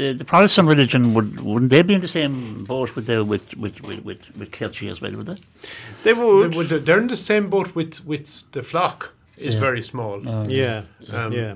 [0.00, 3.56] the, the Protestant religion would wouldn't they be in the same boat with the with
[3.56, 5.12] with with, with, with clergy as well?
[5.18, 5.34] Would they?
[5.34, 5.40] they
[6.02, 6.54] They would.
[6.56, 9.12] would- they're in the same boat with with the flock.
[9.36, 9.60] Is Yeah.
[9.60, 10.16] very small.
[10.48, 11.54] yeah, Um, yeah.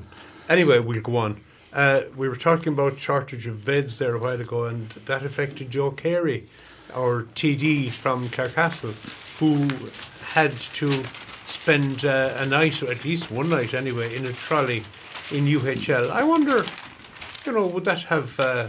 [0.49, 1.41] Anyway, we'll go on.
[1.73, 5.71] Uh, we were talking about shortage of beds there a while ago, and that affected
[5.71, 6.41] Joe Carey,
[6.95, 8.95] our TD from Clarecastle,
[9.41, 9.69] who
[10.35, 10.89] had to
[11.67, 14.85] spend uh, a night, or at least one night anyway, in a trolley
[15.33, 16.13] in UHL.
[16.13, 16.65] I wonder,
[17.45, 18.69] you know, would that have uh,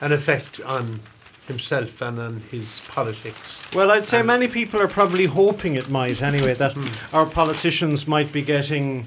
[0.00, 1.00] an effect on
[1.46, 3.60] himself and on his politics?
[3.74, 6.74] Well, I'd say many people are probably hoping it might anyway, that
[7.12, 9.04] our politicians might be getting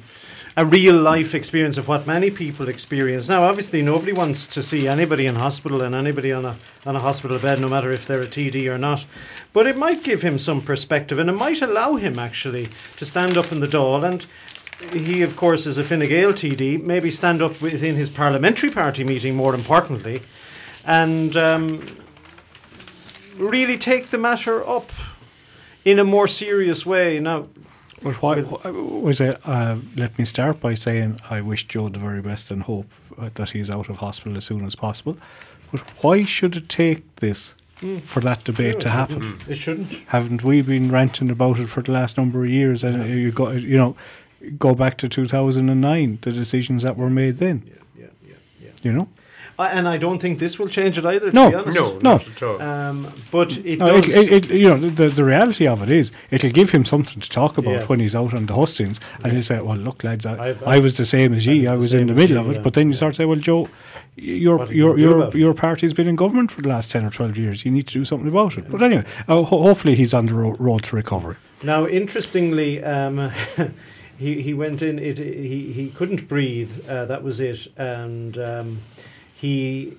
[0.57, 3.27] a real life experience of what many people experience.
[3.27, 7.01] Now, obviously, nobody wants to see anybody in hospital and anybody on a, on a
[7.01, 9.05] hospital bed, no matter if they're a TD or not.
[9.51, 13.37] But it might give him some perspective and it might allow him actually to stand
[13.37, 14.25] up in the Dáil and.
[14.91, 16.83] He, of course, is a Fine Gael TD.
[16.83, 20.21] Maybe stand up within his parliamentary party meeting, more importantly,
[20.85, 21.81] and um,
[23.37, 24.91] really take the matter up
[25.85, 27.21] in a more serious way.
[27.21, 27.47] Now,
[28.05, 29.39] But why, was it?
[29.45, 32.85] Uh, let me start by saying I wish Joe the very best and hope
[33.17, 35.17] uh, that he's out of hospital as soon as possible.
[35.71, 37.55] But why should it take this
[38.03, 39.39] for that debate to happen?
[39.49, 39.91] it shouldn't.
[40.05, 42.83] Haven't we been ranting about it for the last number of years?
[42.83, 43.95] And you go, you know,
[44.59, 47.63] go back to two thousand and nine, the decisions that were made then.
[47.65, 48.35] Yeah, yeah, yeah.
[48.61, 48.69] yeah.
[48.83, 49.07] You know,
[49.57, 51.31] and I don't think this will change it either.
[51.31, 51.45] No.
[51.45, 51.77] to be honest.
[51.77, 51.99] No, No.
[52.17, 52.61] not at all.
[52.61, 54.15] Um, but it No, does.
[54.15, 57.19] it, it, it, you know, the, the reality of it is, it'll give him something
[57.21, 57.85] to talk about Yeah.
[57.85, 60.79] when he's out on the hustings, and he'll say, "Well, look, lads, I, I've- I
[60.79, 61.67] was the same as I ye.
[61.67, 62.97] I was in the middle you, of it." yeah, But then you yeah.
[62.97, 63.69] start to say, "Well, Joe,
[64.17, 67.03] your What are you your your your party's been in government for the last ten
[67.05, 67.65] or twelve years.
[67.65, 70.33] You need to do something about it." But anyway, uh, ho- hopefully he's on the
[70.35, 71.35] ro- road to recovery.
[71.63, 73.31] Now, interestingly, um,
[74.17, 74.99] he he went in.
[74.99, 76.71] It he he couldn't breathe.
[76.89, 78.79] Uh, that was it, and um,
[79.45, 79.93] he.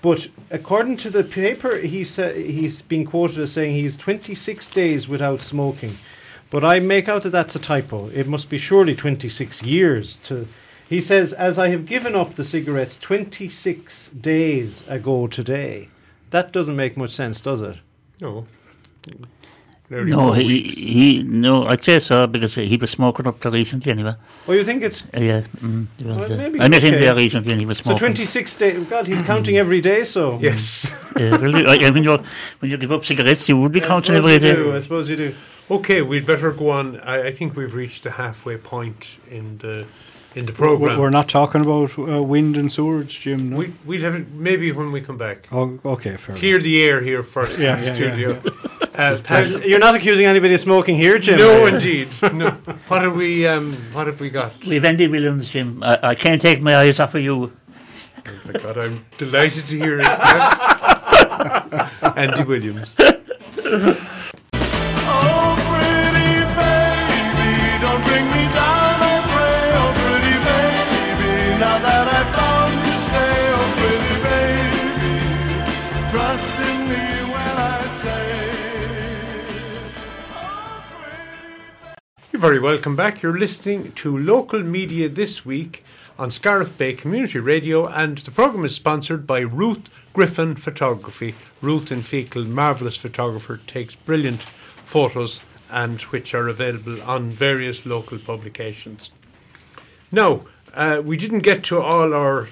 [0.00, 5.06] But according to the paper, he sa- he's been quoted as saying he's 26 days
[5.08, 5.94] without smoking.
[6.50, 8.08] But I make out that that's a typo.
[8.08, 10.48] It must be surely 26 years to.
[10.88, 15.88] He says, as I have given up the cigarettes 26 days ago today.
[16.30, 17.76] That doesn't make much sense, does it?
[18.20, 18.46] No.
[19.92, 20.78] Nearly No, four he, weeks.
[20.78, 24.14] he, no, I'd say so because he was smoking up to recently anyway.
[24.46, 27.04] Well, you think it's Uh, yeah, mm, he was, Well, uh, I met him okay.
[27.04, 27.98] there recently and he was smoking.
[27.98, 28.14] So smoking.
[28.16, 28.86] 26 days.
[28.88, 30.38] God, he's counting every day, so.
[30.40, 30.92] Yes.
[31.14, 32.22] Uh, really, I, I mean, you're,
[32.60, 34.62] when you give up cigarettes, you would be I counting suppose every you day.
[34.62, 35.34] do, I suppose you do.
[35.70, 36.98] Okay, we'd better go on.
[37.00, 39.84] I, I think we've reached the halfway point in the
[40.34, 40.98] in the program.
[40.98, 43.50] we're not talking about uh, wind and sewage, Jim.
[43.50, 43.58] No?
[43.58, 45.48] We we'll have it maybe when we come back.
[45.52, 46.34] oh, okay, fair.
[46.34, 47.58] Clear the air here first.
[47.58, 48.40] Yeah, in the yeah, studio.
[48.42, 48.50] yeah,
[48.94, 51.38] Uh, Pat- You're not accusing anybody of smoking here, Jim.
[51.38, 52.08] no, indeed.
[52.32, 52.50] No.
[52.88, 53.46] What have we?
[53.46, 54.52] Um, what have we got?
[54.66, 55.82] We've Andy Williams, Jim.
[55.82, 57.52] I, I can't take my eyes off of you.
[58.26, 60.04] Oh my God, I'm delighted to hear it.
[60.06, 61.92] Pat.
[62.18, 62.96] Andy Williams.
[82.42, 83.22] Very welcome back.
[83.22, 85.84] You're listening to local media this week
[86.18, 91.36] on Scariff Bay Community Radio, and the programme is sponsored by Ruth Griffin Photography.
[91.60, 95.38] Ruth in Feakle, marvellous photographer, takes brilliant photos
[95.70, 99.10] and which are available on various local publications.
[100.10, 102.48] Now, uh, we didn't get to all our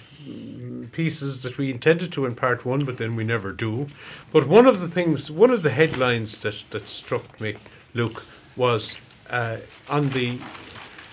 [0.93, 3.89] pieces that we intended to in part one, but then we never do.
[4.31, 7.57] But one of the things, one of the headlines that, that struck me,
[7.93, 8.25] Luke,
[8.55, 8.95] was
[9.31, 9.57] uh,
[9.89, 10.39] on the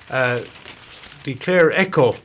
[0.10, 0.42] uh,
[1.24, 2.16] the Clare Echo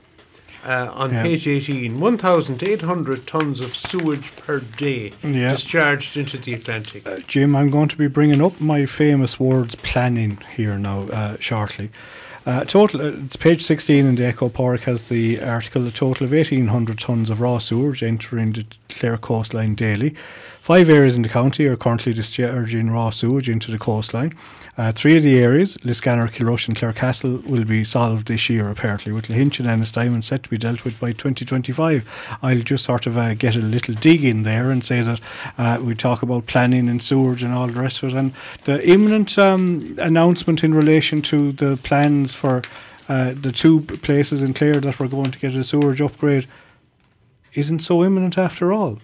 [0.64, 1.22] uh, on Yeah.
[1.22, 5.50] page 18 1,800 tonnes of sewage per day Yeah.
[5.52, 7.02] discharged into the Atlantic.
[7.26, 11.90] Jim, I'm going to be bringing up my famous words planning here now uh, shortly.
[12.44, 15.86] Uh, total, uh, it's page 16 in the Echo Páraic has the article.
[15.86, 20.10] A total of 1,800 tonnes of raw sewage entering the Clare coastline daily.
[20.60, 24.32] Five areas in the county are currently discharging raw sewage into the coastline.
[24.78, 29.12] Uh, three of the areas, Liscannor, Kilrush, and Clarecastle, will be solved this year, apparently,
[29.12, 32.38] with Lahinch and Ennistymon set to be dealt with by 2025.
[32.42, 35.20] I'll just sort of uh, get a little dig in there and say that
[35.58, 38.16] uh, we talk about planning and sewage and all the rest of it.
[38.16, 38.32] And
[38.64, 42.62] the imminent um, announcement in relation to the plans for
[43.10, 46.46] uh, the two places in Clare that we're going to get a sewage upgrade
[47.52, 48.98] isn't so imminent after all.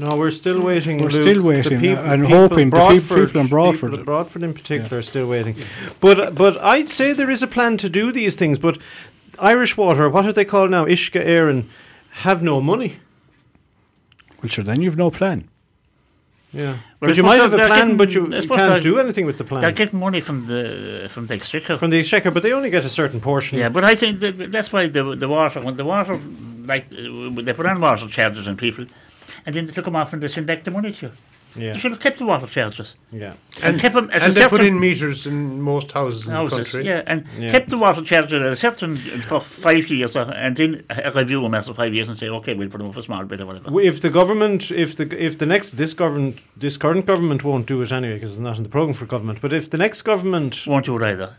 [0.00, 0.96] No, we're still waiting.
[0.98, 1.22] We're Luke.
[1.24, 4.04] still The waiting, peop- uh, and people- hoping the peop- people in Broadford- people in
[4.04, 5.56] Broadford in particular, are still waiting.
[6.00, 8.58] But but I'd say there is a plan to do these things.
[8.58, 8.78] But
[9.38, 10.86] Irish Water, what are they called now?
[10.86, 11.64] Uisce Éireann,
[12.26, 12.90] have no money.
[14.42, 15.44] Well, sure, then you've no plan.
[16.52, 16.62] Yeah,
[17.00, 18.98] Well, but you might have a plan, getting- but you, I you suppose can't do
[18.98, 19.60] anything with the plan.
[19.60, 21.76] They're getting money from the from the exchequer.
[21.78, 22.30] from the exchequer.
[22.32, 23.58] But they only get a certain portion.
[23.58, 26.18] Yeah, but I think that that's why the the water when the water
[26.72, 28.84] like uh, they put on water charges on people,
[29.46, 31.12] and then they took them off and they sent back the money to you.
[31.56, 33.32] yeah, They should have kept the water charges yeah.
[33.62, 36.38] and, kept them at and a they put in meters in most houses in the
[36.38, 36.58] houses.
[36.58, 36.86] country.
[36.86, 37.50] Yeah, and Yeah.
[37.50, 41.54] kept the water charges at a certain for five years, uh, and then review them
[41.54, 43.80] after five years and say, okay, we'll put them up a small bit or whatever.
[43.80, 47.82] If the government, if the if the next this government, this current government won't do
[47.82, 49.40] it anyway because it's not in the program for government.
[49.40, 51.30] But if the next government, Won't do it either.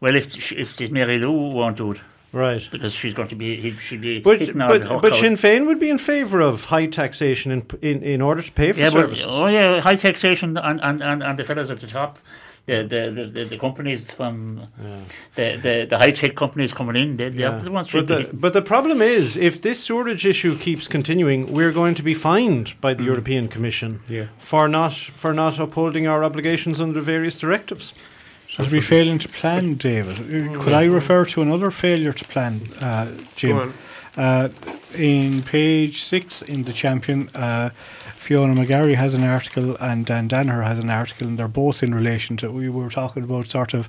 [0.00, 2.00] Well, if if the Mary Lou won't do it
[2.32, 5.14] right, because she's going to be he, she'll be But but, but.
[5.14, 8.72] Sinn Féin would be in favour of high taxation in in, in order to pay
[8.72, 9.26] for yeah, but services.
[9.28, 12.18] oh yeah, high taxation on, on, on, on the fellas at the top.
[12.68, 14.60] the, the, the, the, companies from
[15.34, 17.56] the, the, the high tech companies coming in, they, they're Yeah.
[17.56, 21.72] the ones But the, but the problem is, if this sewerage issue keeps continuing, we're
[21.72, 23.06] going to be fined by the mm.
[23.12, 24.26] European Commission Yeah.
[24.38, 27.94] for not for not upholding our obligations under various directives.
[28.58, 32.62] As we failing to plan, David, uh, could I refer to another failure to plan,
[32.80, 33.72] uh, Jim?
[34.16, 34.48] Uh,
[34.96, 37.70] in page six in the Champion, uh,
[38.16, 41.94] Fiona McGarry has an article and Dan Danaher has an article, and they're both in
[41.94, 42.50] relation to.
[42.50, 43.88] We were talking about sort of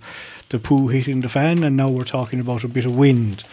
[0.50, 3.44] the poo hitting the fan, and now we're talking about a bit of wind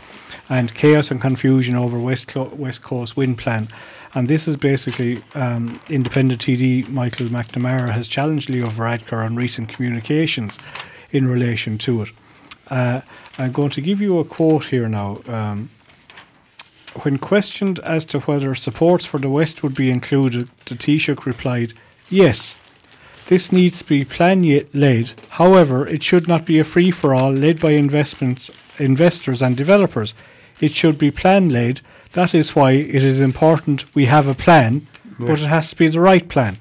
[0.50, 3.68] and chaos and confusion over West Clo- West Coast wind plan.
[4.14, 9.70] And this is basically um, independent TD Michael McNamara has challenged Leo Varadkar on recent
[9.70, 10.58] communications
[11.12, 12.08] in relation to it.
[12.68, 13.00] Uh,
[13.38, 15.20] I'm going to give you a quote here now.
[15.26, 15.70] Um,
[17.02, 21.74] when questioned as to whether supports for the West would be included, the Taoiseach replied,
[22.08, 22.56] Yes,
[23.26, 24.42] this needs to be plan
[24.72, 25.12] led.
[25.30, 30.14] However, it should not be a free for all led by investments, investors and developers.
[30.60, 31.80] It should be plan led.
[32.12, 34.86] That is why it is important we have a plan,
[35.18, 36.56] but it has to be the right plan.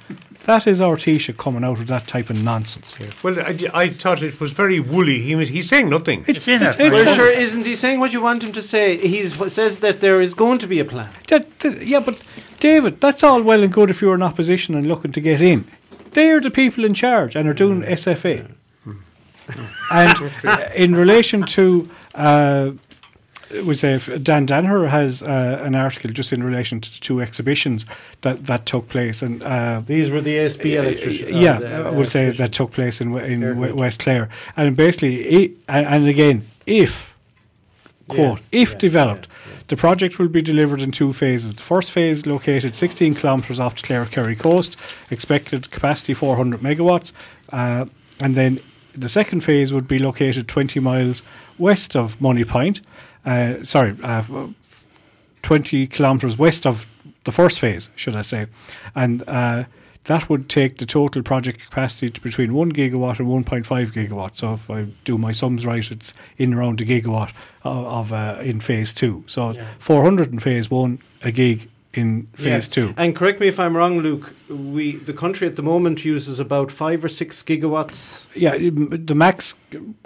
[0.46, 2.94] That is our Taoiseach coming out of that type of nonsense.
[2.96, 3.10] here.
[3.24, 5.22] Well, I, I thought it was very woolly.
[5.22, 6.24] He was, he's saying nothing.
[6.28, 6.80] It's in it.
[6.80, 8.96] it- Well, sure, isn't he saying what you want him to say?
[8.98, 11.10] He says that there is going to be a plan.
[11.30, 12.22] That, that- yeah, but
[12.60, 15.66] David, that's all well and good if you're in opposition and looking to get in.
[16.14, 18.48] They're the people in charge and are doing SFA.
[19.92, 22.72] and uh, in relation to, uh,
[23.66, 27.22] we say if Dan Danaher has uh, an article just in relation to the two
[27.22, 27.86] exhibitions
[28.22, 31.32] that, that took place, and uh, These were the ESB electricians.
[31.32, 33.76] yeah, I would say that took place in in.
[33.76, 37.16] West Clare, and basically, i and, and again, if
[38.08, 39.60] quote Yeah, if yeah, developed, yeah, yeah.
[39.68, 41.54] the project will be delivered in two phases.
[41.54, 44.78] The first phase, located 16 kilometres off the Clare Kerry coast,
[45.12, 47.12] expected capacity 400 megawatts,
[47.54, 47.86] uh,
[48.22, 48.60] and then
[48.98, 51.22] the second phase would be located 20 miles
[51.58, 52.82] west of Moneypoint.
[53.26, 54.22] Uh, sorry, uh,
[55.42, 56.86] 20 kilometres west of
[57.24, 58.48] the first phase, should I say.
[58.96, 59.64] And uh,
[60.06, 64.36] that would take the total project capacity to between 1 gigawatt and 1.5 gigawatt.
[64.36, 68.38] So if I do my sums right, it's in around a gigawatt of, of uh,
[68.42, 69.24] in phase two.
[69.28, 69.66] So Yeah.
[69.80, 72.74] 400 in phase one, a gig in phase Yeah.
[72.74, 72.94] two.
[72.98, 74.34] And correct me if I'm wrong, Luke.
[74.50, 78.26] We the country at the moment uses about five or six gigawatts.
[78.36, 79.56] Yeah, the max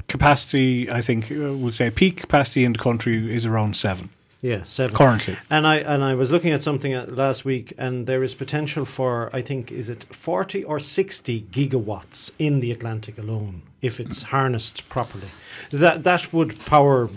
[0.07, 4.09] capacity, I think, uh, would say peak capacity in the country is around seven
[4.41, 4.95] Yeah, seven.
[4.95, 5.35] currently.
[5.49, 9.29] And I and I was looking at something last week, and there is potential for
[9.33, 14.89] I think is it forty or sixty gigawatts in the Atlantic alone if it's harnessed
[14.89, 15.29] properly.
[15.71, 17.09] That that would power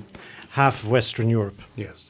[0.51, 1.61] half of Western Europe.
[1.77, 2.05] Yes.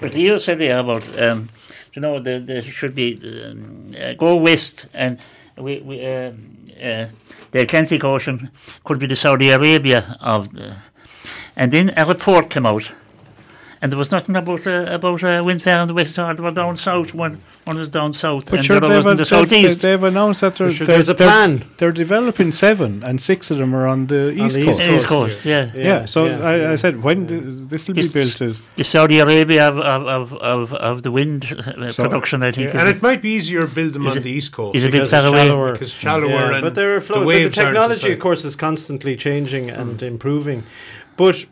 [0.00, 1.48] But you said there about, um,
[1.94, 5.18] you know, there, there should be uh, go west and
[5.56, 6.32] we, we uh,
[6.82, 7.06] uh,
[7.50, 8.50] the Atlantic Ocean
[8.84, 10.76] could be the Saudi Arabia of the,
[11.56, 12.92] and then a report came out.
[13.80, 16.36] And there was nothing about uh, about uh, wind farm in the west side.
[16.36, 17.14] They were down south.
[17.14, 19.82] One one was down south, But and sure, the other they've, was in the southeast.
[19.82, 21.62] they've announced that they're, Sure, they're- there's a they're- plan.
[21.78, 24.80] They're developing seven, and six of them are on the east the coast.
[24.80, 25.70] east East coast, coast, yeah.
[25.76, 26.72] Yeah, so yeah, I.
[26.72, 30.72] I said when this will be built is The Saudi Arabia of of, of, of,
[30.72, 32.74] of the wind uh, So- production, I think.
[32.74, 34.74] Yeah, and it- it might be easier to build them on it- the east coast.
[34.76, 35.46] is a bit Because far it's away.
[35.46, 35.72] shallower.
[35.72, 38.56] Because shallower Yeah, and but there are flow, the but the technology, of course, is
[38.56, 40.64] constantly changing and improving.
[41.16, 41.46] But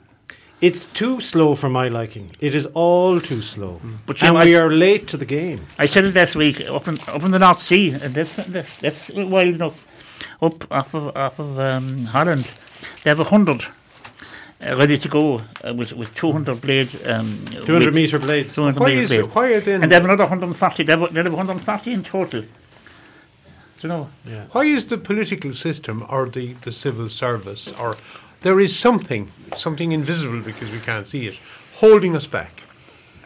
[0.60, 2.30] it's too slow for my liking.
[2.40, 5.26] It is all too slow, But you and know, we I- are late to the
[5.26, 5.60] game.
[5.78, 8.78] I said it last week up in up in the North Sea, and that's that's,
[8.78, 9.74] that's wild enough.
[10.40, 12.44] Up off of off of um, Holland,
[13.02, 13.64] they have a hundred
[14.60, 17.26] uh, ready to go uh, with with two hundred blade, um,
[17.66, 18.54] Two hundred meter blades.
[18.54, 19.34] two hundred Why meter is blade, it?
[19.34, 19.82] Why are then?
[19.82, 20.84] and they have another hundred and forty.
[20.84, 22.40] They have, they have one hundred and forty in total.
[22.42, 22.48] Do
[23.82, 24.08] you know?
[24.24, 24.44] Yeah.
[24.52, 27.96] Why is the political system or the, the civil service or
[28.46, 31.36] there is something, something invisible because we can't see it,
[31.74, 32.52] holding us back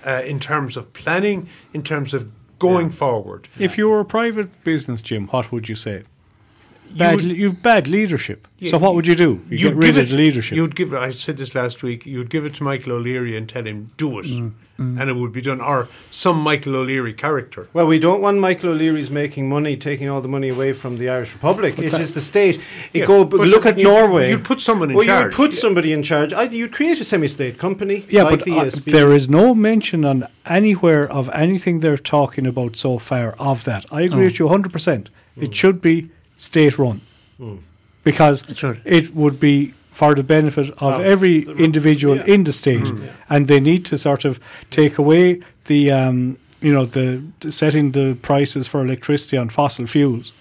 [0.07, 2.23] uh, in terms of planning, in terms of
[2.59, 3.47] going forward.
[3.59, 6.05] if you were a private business, Jim, what would you say?
[6.93, 8.49] You Bad, would- le- you've bad leadership.
[8.59, 9.41] Yeah, so what would you do?
[9.51, 10.57] You get rid give of it- the leadership.
[10.57, 10.93] You'd give.
[10.95, 12.05] I said this last week.
[12.07, 14.99] You'd give it to Michael O'Leary and tell him do it, Mm, Mm.
[15.01, 15.61] and it would be done.
[15.61, 17.69] Or some Michael O'Leary character.
[17.75, 21.09] Well, we don't want Michael O'Leary's making money, taking all the money away from the
[21.11, 21.79] Irish Republic.
[21.79, 22.57] It is the state.
[22.95, 24.31] It Yeah, go but but look at you- Norway.
[24.31, 25.59] you'd put someone in well, You'd put yeah.
[25.61, 26.33] somebody in charge.
[26.33, 28.05] I, you'd create a semi-state company.
[28.09, 32.47] yeah, like but the uh, there is no mention on anywhere of anything they're talking
[32.47, 33.85] about so far of that.
[33.93, 34.63] I agree with you 100%.
[34.71, 35.09] Mm.
[35.37, 35.43] Mm.
[35.45, 36.09] It should be
[36.39, 37.01] state run.
[38.03, 42.35] Because It it would be for the benefit of Of every the- individual yeah.
[42.35, 42.91] in the state,
[43.29, 44.39] and they need to sort of
[44.71, 46.19] take away the um,
[46.67, 47.07] you know the,
[47.41, 50.33] the setting the prices for electricity on fossil fuels,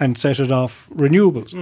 [0.00, 1.52] and set it off renewables,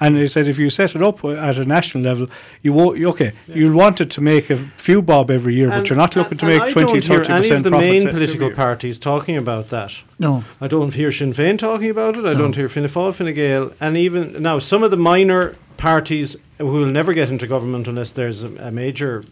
[0.00, 2.26] And they said if you set it up at a national level,
[2.64, 2.98] you won't.
[2.98, 4.56] you- Okay, you'll want it to make a
[4.86, 7.22] few bob every year, but you're not looking to and make I 20, don't hear
[7.38, 9.92] any of the main political parties talking about that.
[10.18, 10.32] No.
[10.64, 12.24] I don't hear Sinn Féin talking about it.
[12.32, 16.36] I don't hear Fianna Fáil, Fine Gael, and even now some of the minor parties
[16.58, 19.24] who will never get into government unless there's a, a major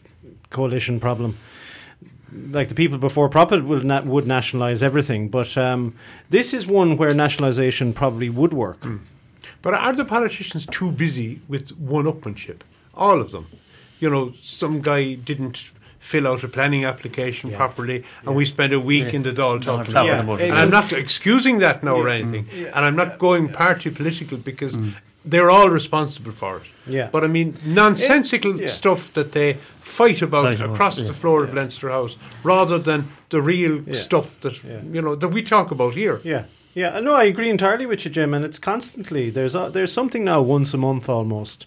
[0.51, 1.37] coalition problem.
[2.51, 5.95] Like the people before Profit will na- would nationalise everything, but um,
[6.31, 8.83] this is one where nationalisation probably would work.
[8.83, 8.97] Hmm.
[9.63, 12.61] But are the politicians too busy with one-upmanship?
[12.95, 13.47] All of them.
[14.01, 18.81] You know, some guy didn't fill out a planning application properly, and we spent a
[18.81, 19.17] week Yeah.
[19.17, 20.45] in the Dáil Dáil talking talking about about it.
[20.45, 20.51] it.
[20.51, 22.67] And I'm not excusing that now or anything, mm.
[22.75, 24.93] and I'm not going party political because mm.
[25.25, 26.63] They're all responsible for it.
[26.87, 27.09] Yeah.
[27.11, 28.69] But I mean, nonsensical yeah.
[28.69, 31.07] stuff that they fight about Fight about, across yeah.
[31.07, 33.95] the floor of Leinster House, rather than the real Yeah.
[33.95, 34.81] stuff that Yeah.
[34.93, 36.21] you know that we talk about here.
[36.25, 36.45] Yeah,
[36.75, 37.01] yeah.
[37.01, 38.35] No, I agree entirely with you, Jim.
[38.35, 41.67] And it's constantly there's a, there's something now once a month almost,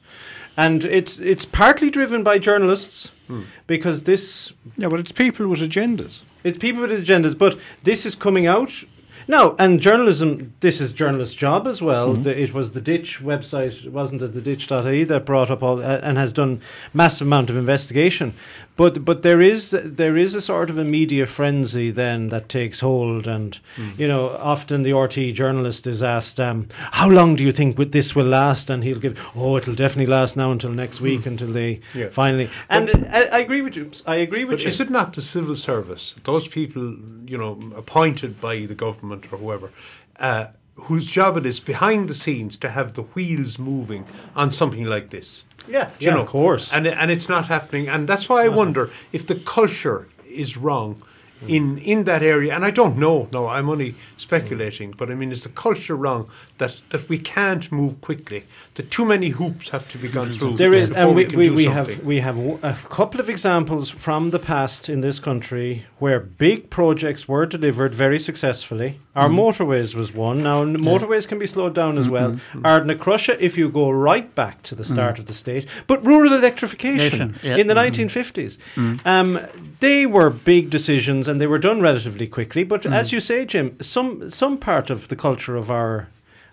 [0.56, 3.42] and it's it's partly driven by journalists hmm.
[3.66, 6.24] because this Yeah, but it's people with agendas.
[6.44, 8.86] it's people with agendas, but this is coming out.
[9.30, 12.14] No, and journalism, this is journalist's job as well.
[12.14, 16.00] The, it was the Ditch website, wasn't it, the ditch.ie that brought up all, uh,
[16.02, 16.62] and has done
[16.94, 18.34] massive amount of investigation.
[18.78, 22.80] But but there is there is a sort of a media frenzy then that takes
[22.82, 23.60] hold, and
[23.98, 27.92] you know often the RT journalist is asked, um, "How long do you think with
[27.92, 31.48] this will last?" And he'll give, "Oh, it'll definitely last now until next week, until
[31.52, 32.10] they Yeah.
[32.10, 33.90] finally." And I, I agree with you.
[34.06, 34.70] I agree with But you.
[34.70, 39.38] is it not the civil service, those people, you know, appointed by the government or
[39.40, 39.72] whoever,
[40.20, 44.06] uh, whose job it is behind the scenes to have the wheels moving
[44.36, 45.46] on something like this?
[45.68, 46.72] Yeah, You yeah, know, of course.
[46.74, 51.02] And and it's not happening, and that's why I wonder if the culture is wrong.
[51.48, 53.28] In, in that area, and I don't know.
[53.32, 54.96] No, I'm only speculating.
[54.98, 56.28] But I mean, is the culture wrong
[56.58, 58.44] that, that we can't move quickly?
[58.76, 60.58] That too many hoops have to be gone through.
[60.58, 63.20] There is, before and we, can we, do we have we have w- a couple
[63.20, 69.00] of examples from the past in this country where big projects were delivered very successfully.
[69.16, 69.40] Our Mm-hmm.
[69.40, 70.44] motorways was one.
[70.44, 72.32] Now n- motorways can be slowed down as well.
[72.34, 72.62] Mm-hmm.
[72.66, 76.98] Ardnacrusha, if you go right back to the start of the state, but rural electrification
[76.98, 77.56] Nation, yeah.
[77.58, 78.04] in the Mm-hmm.
[78.06, 78.58] 1950s,
[79.06, 79.40] um,
[79.80, 82.64] they were big decisions and they were done relatively quickly.
[82.64, 82.94] But Mm.
[82.94, 86.08] as you say, Jim, some some part of the culture of our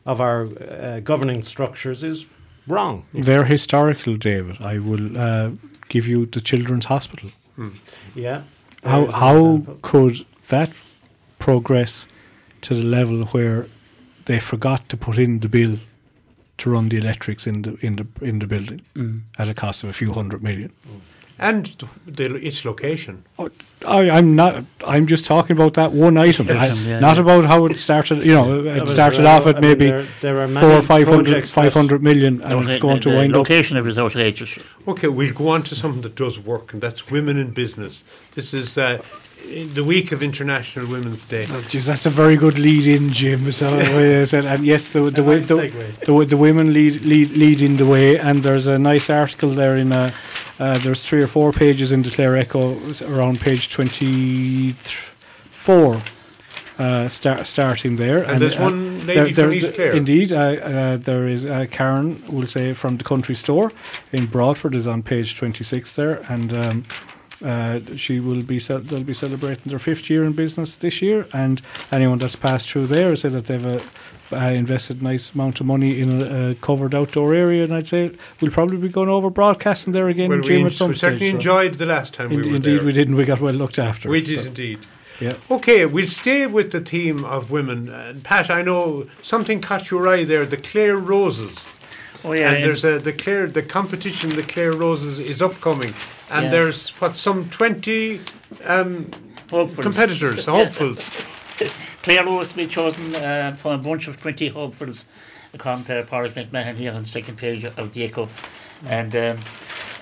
[0.07, 2.26] of our uh, governing structures is
[2.66, 3.05] wrong.
[3.12, 4.57] They're historical, David.
[4.61, 5.50] I will uh,
[5.88, 7.30] give you the Children's Hospital.
[8.14, 8.42] Yeah.
[8.82, 10.70] How how could that
[11.38, 12.07] progress
[12.62, 13.66] to the level where
[14.24, 15.78] they forgot to put in the bill
[16.59, 18.80] to run the electrics in the in the in the building
[19.38, 20.70] at a cost of a few hundred million?
[21.39, 21.89] And the,
[22.28, 23.24] the, its location.
[23.39, 23.51] Oh,
[23.87, 24.64] I, I'm not.
[24.87, 27.22] I'm just talking about that one item, I- yeah, not yeah.
[27.22, 28.24] about how it started.
[28.24, 29.26] You know, it was started right.
[29.26, 31.74] off at I mean, maybe there- there are four or five hundred, projects that- five
[31.74, 33.39] hundred million, The, and it's the, going to the wind up.
[33.39, 34.59] location of it is outrageous.
[34.87, 38.05] Okay, we'll go on to something that does work, and that's women in business.
[38.35, 39.03] This is uh,
[39.74, 41.45] the week of International Women's Day.
[41.51, 43.51] Oh, Jeez, that's a very good lead in, Jim.
[43.51, 45.99] So, uh, said, and yes, the the, A nice the, segue.
[46.07, 49.76] the, the women lead, lead lead in the way, and there's a nice article there
[49.76, 50.12] in a.
[50.59, 54.72] Uh, there's three or four pages in the Clare Echo around page twenty
[55.50, 56.00] four.
[56.76, 59.92] Uh, start, starting there, And there's uh, one lady from East Clare.
[59.92, 62.20] Indeed, uh, uh, there is uh, Karen.
[62.28, 63.70] We'll say from the country store
[64.11, 66.82] in Broadford is on page twenty six there, and um,
[67.44, 71.26] uh, she will be ce- they'll be celebrating their fifth year in business this year,
[71.32, 73.78] and anyone that's passed through there said that they've uh,
[74.33, 77.87] uh, invested a nice amount of money in a, a covered outdoor area, and I'd
[77.89, 78.11] say
[78.41, 80.95] we'll probably be going over broadcasting there again, well, we, Jim, en- at some we
[80.97, 81.31] certainly stage.
[81.33, 82.87] so- enjoyed the last time In- we were indeed, there.
[82.87, 83.16] we didn't.
[83.16, 84.09] We got well looked after.
[84.09, 84.79] We so, did indeed.
[85.20, 85.35] Yeah.
[85.51, 87.89] Okay, we'll stay with the theme of women.
[87.89, 90.45] And Pat, I know something caught your eye there.
[90.45, 91.68] The Clare Roses.
[92.25, 94.31] Oh yeah, and there's a the Clare the competition.
[94.31, 95.95] The Clare Roses is upcoming,
[96.31, 96.51] and Yeah.
[96.51, 98.20] there's what some twenty
[98.64, 99.11] um,
[99.51, 99.85] hopefuls.
[99.85, 101.05] competitors, hopefuls.
[102.05, 105.07] Clare Rose to be chosen uh, from a bunch of 20 hopefuls,
[105.55, 108.28] according to Paul McMahon here on the second page of the Echo.
[108.84, 109.38] And um,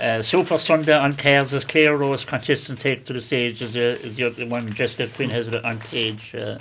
[0.00, 4.05] uh, Super Sunday on cars as Clare Rose contestant take to the stage is, uh,
[4.05, 6.59] is the one Jessica Quinn has it on page uh,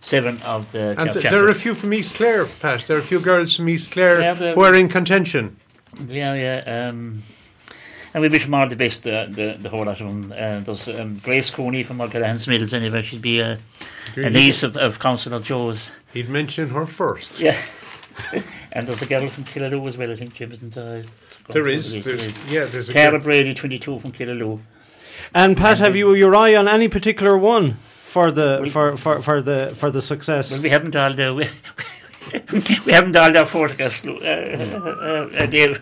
[0.00, 2.86] 7 of the And th- there are a few from East Clare, Pat.
[2.86, 5.56] There are a few girls from East Clare who are in contention.
[6.06, 6.88] Yeah, yeah.
[6.88, 7.22] Um,
[8.14, 10.32] and we wish them all the best, uh, the, the whole lot of them.
[10.32, 13.02] Uh, there's um, Grace Cooney from Mulcahy Mills, anyway.
[13.02, 13.56] She'd be uh,
[14.16, 15.90] a niece of, of Councillor Joe's.
[16.12, 17.38] He'd mention her first.
[17.38, 17.56] Yeah.
[18.72, 21.04] and there's a girl from Killaloe as well, I think, Jim, isn't there?
[21.50, 23.20] There is, there's, yeah, there's a Cara girl.
[23.20, 24.60] Brady, 22 from Killaloe.
[25.34, 29.22] And Pat, have you your eye on any particular one for the We- for, for,
[29.22, 30.52] for the for the success?
[30.52, 31.34] Well, we haven't all the.
[31.34, 31.48] We,
[32.84, 35.80] we haven't all their photographs, uh, uh, uh, David.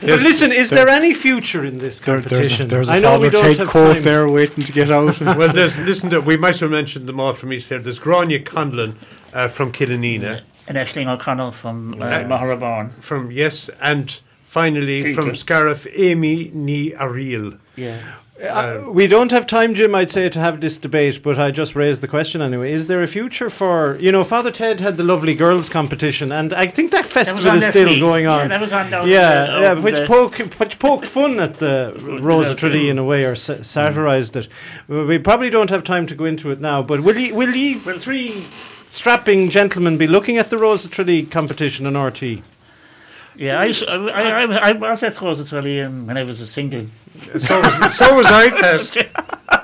[0.00, 2.68] But listen, is there, any future in this There, there's a, competition?
[2.68, 4.02] there's a I know we father don't take have coat time.
[4.02, 5.20] there waiting to get out.
[5.38, 7.78] well, there's, listen, to, we might have mentioned them all from East here.
[7.78, 8.96] There's Grania Conlon
[9.32, 12.24] uh, from Killanena, And Ashling O'Connell from uh, Yeah.
[12.24, 12.92] Maharabarn.
[13.02, 17.54] from yes, and finally Three from to- Scariff, Amy Ni Ariel.
[17.76, 18.00] Yeah.
[18.42, 21.74] Uh, we don't have time, Jim, I'd say, to have this debate, but I just
[21.74, 22.70] raised the question anyway.
[22.70, 26.52] Is there a future for, you know, Father Ted had the lovely girls competition, and
[26.52, 27.98] I think that That festival on is still week.
[28.00, 28.40] going on.
[28.40, 31.40] Yeah, that was on down Yeah, the- yeah, over which the- poke, which poked fun
[31.40, 34.48] at the Rosa the- Tree in a way, or sa- satirised it.
[34.86, 37.54] We we probably don't have time to go into it now, but will you, will
[37.56, 38.44] you three
[38.90, 42.42] strapping gentlemen be looking at the Rose of Tralee competition on RT?
[43.36, 46.46] Yeah, I I I I was at Rose of Tralee um, when I was a
[46.46, 46.86] single.
[47.38, 49.46] So was, so was I, Pat.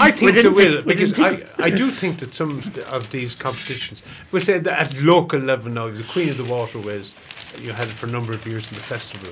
[0.00, 4.02] I think there will because I, I do think that some of, of these competitions,
[4.32, 7.14] we'll say that at local level now, the Queen of the Waterways,
[7.60, 9.30] you had it for a number of years in the festival,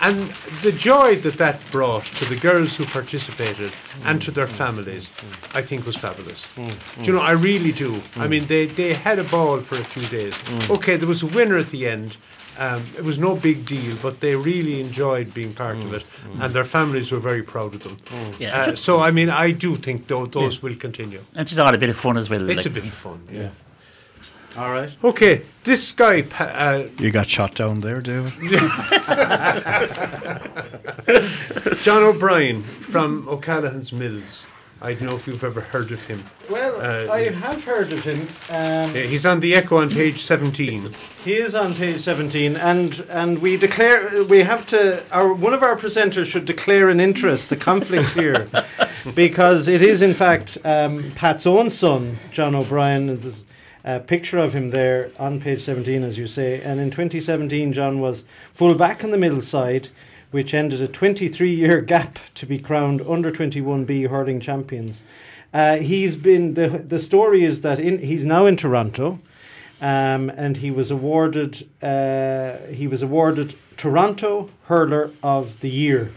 [0.00, 0.16] and
[0.62, 3.72] the joy that that brought to the girls who participated
[4.04, 5.12] and to their families,
[5.54, 6.46] I think was fabulous.
[6.56, 7.02] Mm, mm.
[7.02, 7.22] Do you know?
[7.22, 8.00] I really do.
[8.16, 10.34] I mean, they they had a ball for a few days.
[10.34, 10.70] Mm.
[10.76, 12.16] Okay, there was a winner at the end.
[12.58, 16.04] Um, it was no big deal, but they really enjoyed being part of it,
[16.38, 17.96] and their families were very proud of them.
[18.38, 21.20] Yeah, Uh, so, I mean, I do think tho- those will continue.
[21.34, 22.42] and it's had a bit of fun as well.
[22.50, 22.66] It's like.
[22.66, 23.20] a bit of fun.
[23.32, 23.48] Yeah.
[24.56, 24.90] All right.
[25.02, 28.32] Okay, this guy, uh, you got shot down there, David.
[31.82, 34.46] John O'Brien from O'Callaghan's Mills.
[34.82, 36.24] I don't know if you've ever heard of him.
[36.50, 38.22] Well, Uh, I have heard of him.
[38.50, 40.92] Um, Yeah, he's on the Echo on page 17.
[41.24, 45.00] He is on page seventeen, and and we declare we have to.
[45.12, 48.48] Our one of our presenters should declare an interest, a conflict here,
[49.14, 53.08] because it is in fact um, Pat's own son, John O'Brien.
[53.08, 53.44] and
[53.84, 56.60] A picture of him there on page seventeen, as you say.
[56.62, 59.88] And in 2017, John was full back on the middle side,
[60.30, 65.02] which ended a 23-year gap to be crowned under 21B hurling champions.
[65.52, 69.20] Uh, he's been the the story is that in, he's now in Toronto.
[69.80, 76.12] Um, and he was awarded uh, he was awarded Toronto Hurler of the Year,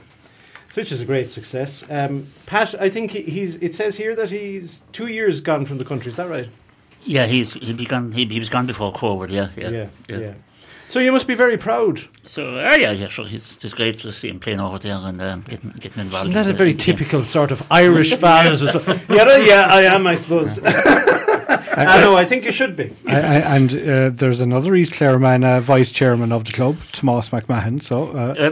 [0.75, 1.83] which is a great success.
[1.89, 3.55] Um, Pat, I think he, he's.
[3.55, 6.11] It says here that he's two years gone from the country.
[6.11, 6.47] Is that right?
[7.05, 8.11] Yeah, he's he begun.
[8.11, 9.29] He, he was gone before COVID.
[9.29, 10.33] Yeah, yeah, yeah.
[10.87, 11.99] So you must be very proud.
[12.23, 13.27] So uh, yeah, yeah, sure.
[13.27, 16.29] It's just great to see him playing over there and um, getting getting involved.
[16.29, 16.95] Isn't that in a the- very in game.
[16.97, 18.47] typical sort of Irish fan?
[18.53, 18.55] or
[19.15, 20.59] yeah, yeah, I am, I suppose.
[21.77, 22.15] I know.
[22.15, 22.91] I think you should be.
[23.07, 26.77] I, I, and uh, there's another East Clare man, uh, vice chairman of the club,
[26.91, 27.81] Tomas McMahon.
[27.81, 28.51] So uh, Uh,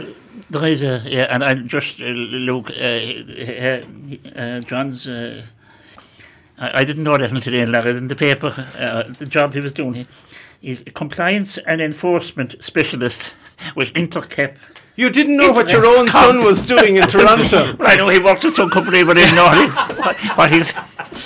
[0.50, 3.80] there is a yeah, and I just uh, look, uh, uh,
[4.36, 5.08] uh, John's.
[6.58, 8.68] I, I didn't know that until today, Larry, in the paper.
[8.78, 10.06] Uh, the job he was doing, he,
[10.60, 13.32] he's a compliance and enforcement specialist
[13.74, 14.56] with Intercap.
[14.96, 17.76] You didn't know what your own son was doing in Toronto.
[17.80, 20.72] I know he worked at some company, but I didn't know what, what he's.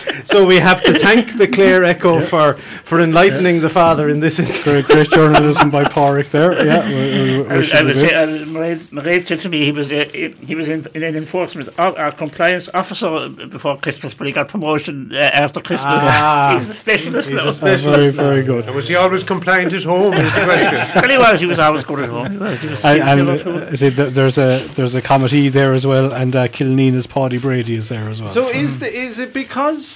[0.24, 4.38] So we have to thank the Clare Echo for, for enlightening the father in this
[4.38, 4.64] instance.
[4.64, 6.53] great, great journalism by Páraic there.
[6.66, 9.72] Yeah, we, we, we I, wish I was say, Mairead Mairead said to me he
[9.72, 14.26] was uh, he he was in, in an enforcement uh, compliance officer before Christmas, but
[14.26, 16.03] he got promotion uh, after Christmas.
[16.05, 16.57] Ah.
[16.59, 17.49] He's a specialist He's now.
[17.49, 17.99] a specialist.
[17.99, 18.66] very, very good.
[18.66, 20.74] And was he always compliant at home, is the question.
[21.03, 21.40] well, he was.
[21.40, 22.30] He was always good at home.
[22.32, 22.61] He was.
[22.61, 25.72] He was, he And, was and uh, see, th- there's a there's a committee there
[25.72, 28.30] as well, and uh, Killanena's Paddy Brady is there as well.
[28.30, 29.86] So is the, is it because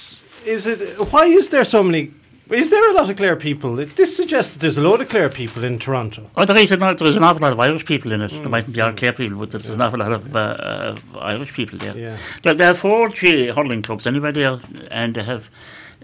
[0.45, 0.79] is it
[1.11, 2.11] why is there so many?
[2.49, 3.79] Is there a lot of Clare people?
[3.79, 6.29] It, this suggests that there's a lot of Clare people in Toronto.
[6.35, 8.31] Oh, there is, an, there's an awful lot of Irish people in it.
[8.31, 8.41] Mm.
[8.41, 11.53] There mightn't be all Clare people, but there's an awful lot of uh, uh, Irish
[11.53, 11.97] people there.
[11.97, 12.17] Yeah.
[12.43, 14.59] There, there are four G hurling clubs anyway there,
[14.91, 15.49] and they have.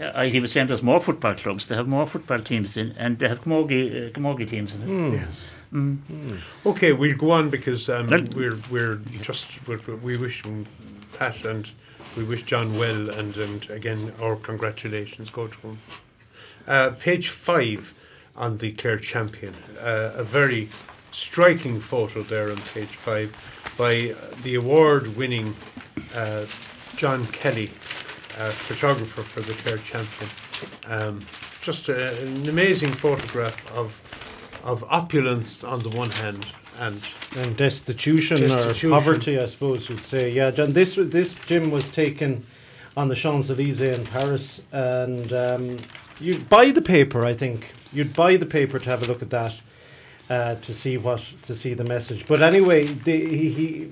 [0.01, 1.67] Uh, he was saying there's more football clubs.
[1.67, 5.19] They have more football teams in, and they have camogie, uh, camogie teams in it.
[5.19, 5.49] Yes.
[6.65, 10.65] Okay, we'll go on because um, Well- we're we're just we're, we wish him
[11.17, 11.67] Pat and
[12.15, 15.77] we wish John well, and, and again our congratulations go to him.
[16.67, 17.93] Uh, page five
[18.35, 20.69] on the Clare champion, uh, a very
[21.11, 23.35] striking photo there on page five
[23.77, 25.55] by the award-winning
[26.15, 26.45] uh,
[26.95, 27.69] John Kelly,
[28.37, 30.29] uh, photographer for the Clare champion.
[30.85, 31.21] Um,
[31.61, 33.99] just a, an amazing photograph of
[34.63, 36.45] of opulence on the one hand
[36.79, 37.01] and
[37.37, 38.91] And destitution, Destitution.
[38.91, 40.31] or poverty, I suppose you'd say.
[40.31, 40.73] Yeah, John.
[40.73, 42.45] This this gym was taken
[42.97, 45.77] on the Champs Elysees in Paris, and um,
[46.19, 47.25] you'd buy the paper.
[47.25, 49.61] I think you'd buy the paper to have a look at that
[50.29, 52.25] uh, to see what to see the message.
[52.27, 53.89] But anyway, the, he, he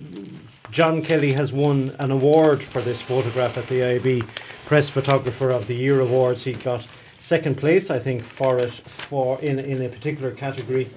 [0.71, 4.23] John Kelly has won an award for this photograph at the IB
[4.65, 6.43] Press Photographer of the Year awards.
[6.43, 6.85] He got
[7.19, 10.89] second place, I think, for it for in in a particular category.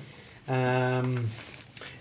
[0.48, 1.28] Um,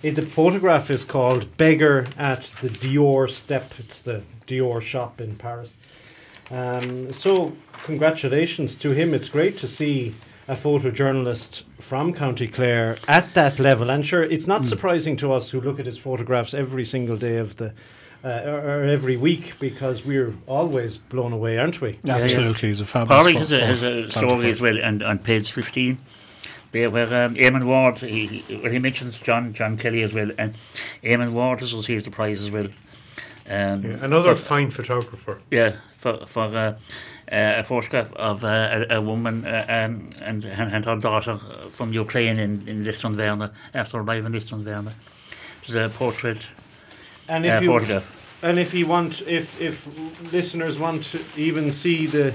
[0.04, 5.36] it, the photograph is called "Beggar at the Dior Step." It's the Dior shop in
[5.36, 5.76] Paris.
[6.52, 9.14] Um, so, congratulations to him.
[9.14, 10.14] It's great to see
[10.48, 13.92] a photojournalist from County Clare at that level.
[13.92, 17.38] And sure, it's not surprising to us who look at his photographs every single day
[17.38, 17.74] of the.
[18.22, 21.98] Uh, or, or every week because we're always blown away, aren't we?
[22.04, 22.18] yeah.
[22.18, 23.26] Absolutely, he's a fabulous.
[23.26, 25.98] Paulie pho- has a, has a story as well, and on page 15,
[26.72, 30.32] there where um, Eamon Ward, he, he, well, he mentions John John Kelly as well,
[30.38, 30.54] and
[31.04, 32.68] Eamon Ward has received the prize as well.
[33.50, 35.40] Um, Yeah, another for- fine photographer.
[35.52, 36.76] Yeah, for for uh,
[37.32, 41.40] uh, a photograph of uh, a, a woman uh, um, and, and and her daughter
[41.72, 44.92] from Ukraine in, in Lisdoonvarna after arriving in Lisdoonvarna.
[45.62, 46.46] It was a portrait
[47.28, 48.40] And uh, if you photograph.
[48.44, 49.88] and if you want, if if
[50.32, 52.34] listeners want to even see the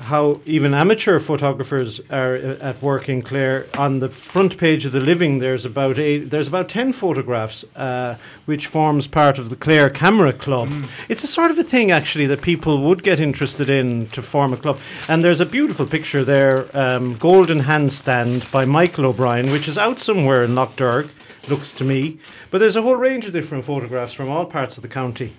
[0.00, 4.92] how even amateur photographers are uh, at work in Clare, on the front page of
[4.92, 9.56] the Living, there's about eight, there's about ten photographs, uh, which forms part of the
[9.56, 10.68] Clare Camera Club.
[11.08, 14.52] It's a sort of a thing actually that people would get interested in to form
[14.52, 14.78] a club.
[15.08, 19.98] And there's a beautiful picture there, um, Golden Handstand by Michael O'Brien, which is out
[19.98, 21.08] somewhere in Lough Derg
[21.48, 22.18] looks to me.
[22.50, 25.32] But there's a whole range of different photographs from all parts of the county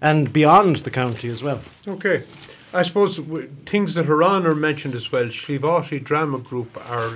[0.00, 1.60] and beyond the county as well.
[1.86, 2.24] Okay.
[2.72, 5.24] I suppose w- things that are on are mentioned as well.
[5.26, 7.14] Shlivati Drama Group are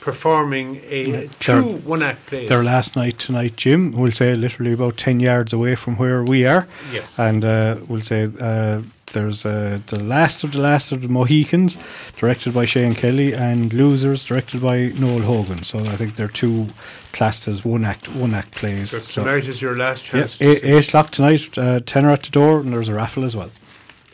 [0.00, 2.48] performing a two They're- one act plays.
[2.48, 6.44] Their last night tonight, Jim, we'll say literally about 10 yards away from where we
[6.46, 6.66] are.
[6.92, 7.18] Yes.
[7.18, 8.82] And uh, we'll say uh,
[9.12, 11.78] there's uh, The Last of the Last of the Mohicans,
[12.16, 15.62] directed by Shane Kelly, and Losers, directed by Noel Hogan.
[15.64, 16.68] So I think they're two
[17.12, 18.90] classed as one act one act plays.
[18.90, 20.36] so So, tonight is your last yeah, chance.
[20.40, 23.50] eight, eight o'clock tonight, uh, tenner at the door, and there's a raffle as well.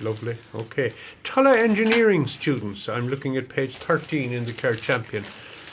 [0.00, 0.36] Lovely.
[0.54, 0.92] Okay.
[1.24, 2.88] Tulla engineering students.
[2.88, 5.24] I'm looking at page 13 in the Clare Champion.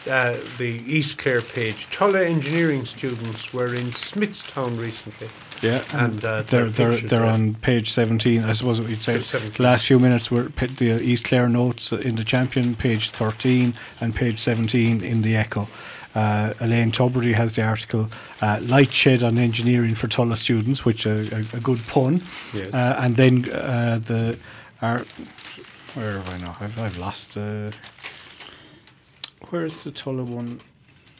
[0.10, 1.90] Uh, the East Clare page.
[1.90, 5.28] Tulla engineering students were in Smithstown recently.
[5.62, 7.24] Yeah, And, uh, they're they're, they're there.
[7.26, 8.44] on page seventeen.
[8.44, 9.18] I suppose what you'd say.
[9.18, 14.14] The last few minutes were the East Clare notes in the champion, page thirteen, and
[14.14, 15.68] page seventeen in the Echo.
[16.16, 18.08] Uh, Elaine Tubridy has the article
[18.42, 22.22] uh, "Light Shed on Engineering for Tulla Students," which a, a, a good pun.
[22.54, 22.74] Yes.
[22.74, 24.38] Uh, and then uh, the
[24.82, 25.00] our,
[25.94, 26.58] where have I now?
[26.62, 27.38] I've, I've lost.
[27.38, 27.72] Uh,
[29.50, 30.62] where's the Tulla one?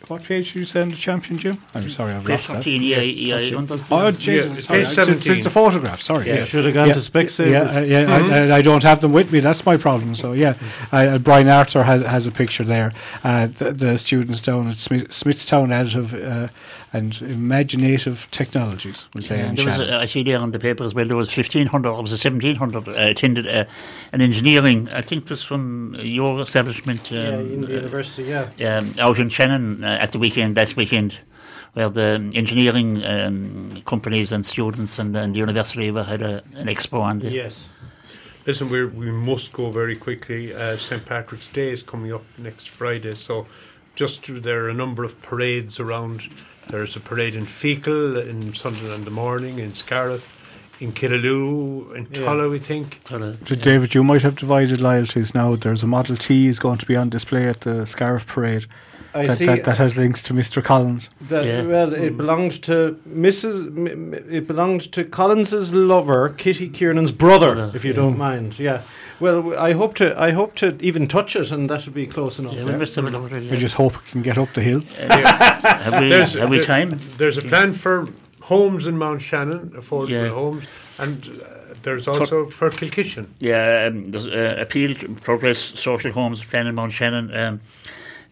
[0.08, 1.62] What page did you say on the champion, Jim?
[1.74, 2.56] I'm sorry, I've Page lost that.
[2.58, 3.80] 13, EI, EI under.
[3.90, 4.80] Oh, Jesus, it's sorry.
[4.84, 5.48] page It's, it's, 17.
[5.48, 6.28] a photograph, sorry.
[6.28, 6.36] Yeah.
[6.36, 6.46] Yeah.
[6.46, 7.52] Should have gone Yeah, to Specsavers.
[7.52, 9.40] Yeah, uh, yeah I, I, I don't have them with me.
[9.40, 10.14] That's my problem.
[10.16, 10.56] So yeah,
[10.92, 12.94] I, uh, Brian Arthur has has a picture there.
[13.24, 16.48] Uh, the, the students down at Smith, Smithstown Additive uh,
[16.94, 19.08] and Imaginative Technologies.
[19.14, 19.94] We'll say Yeah, there was, Shannon.
[19.94, 22.24] uh, I see there on the paper as well, there was 1,500, or was it
[22.24, 23.66] 1,700 uh, attended uh,
[24.14, 27.12] an engineering, I think it was from your establishment.
[27.12, 28.78] Um, yeah, in the uh, university, yeah.
[28.78, 31.20] um, out in Shannon uh, at the weekend, last weekend,
[31.74, 36.68] where the engineering um, companies and students and, and the university were, had a, an
[36.68, 37.32] expo on the.
[37.32, 37.68] Yes.
[38.46, 40.54] Listen, we we must go very quickly.
[40.54, 43.48] Uh, St Patrick's Day is coming up next Friday, so
[43.96, 46.22] just to, there are a number of parades around.
[46.70, 50.26] There's a parade in Feakle in Sunderland in the morning, in Scariff,
[50.80, 52.26] in Killaloe, in Yeah.
[52.26, 53.00] Tulla, we think.
[53.08, 55.56] sort of- So David, you might have divided loyalties now.
[55.56, 58.66] There's a Model T is going to be on display at the Scariff Parade.
[59.16, 59.46] I that, see.
[59.46, 60.64] that, that has links to Mr.
[60.64, 61.10] Collins.
[61.30, 61.66] That, Yeah.
[61.66, 63.66] Well, it belonged to Mrs.
[63.68, 67.96] M- m- it belonged to Collins's lover, Kitty Kiernan's brother, Brother, if you yeah.
[68.02, 68.60] don't mind.
[68.60, 68.82] Yeah.
[69.20, 70.20] Well, I hope to.
[70.22, 72.56] I hope to even touch it, and that would be close enough.
[72.56, 73.56] Yeah, we must have it over there, I yeah.
[73.56, 74.82] just hope it can get up the hill.
[74.98, 77.00] Have we, There's- have we there- time?
[77.18, 78.06] There's a plan for
[78.42, 80.28] homes in Mount Shannon, affordable Yeah.
[80.30, 80.66] homes,
[81.00, 83.28] and uh, there's also for Kilkishen.
[83.40, 87.34] Yeah, um, there's uh, appeal to progress social homes plan in Mount Shannon.
[87.34, 87.62] Um,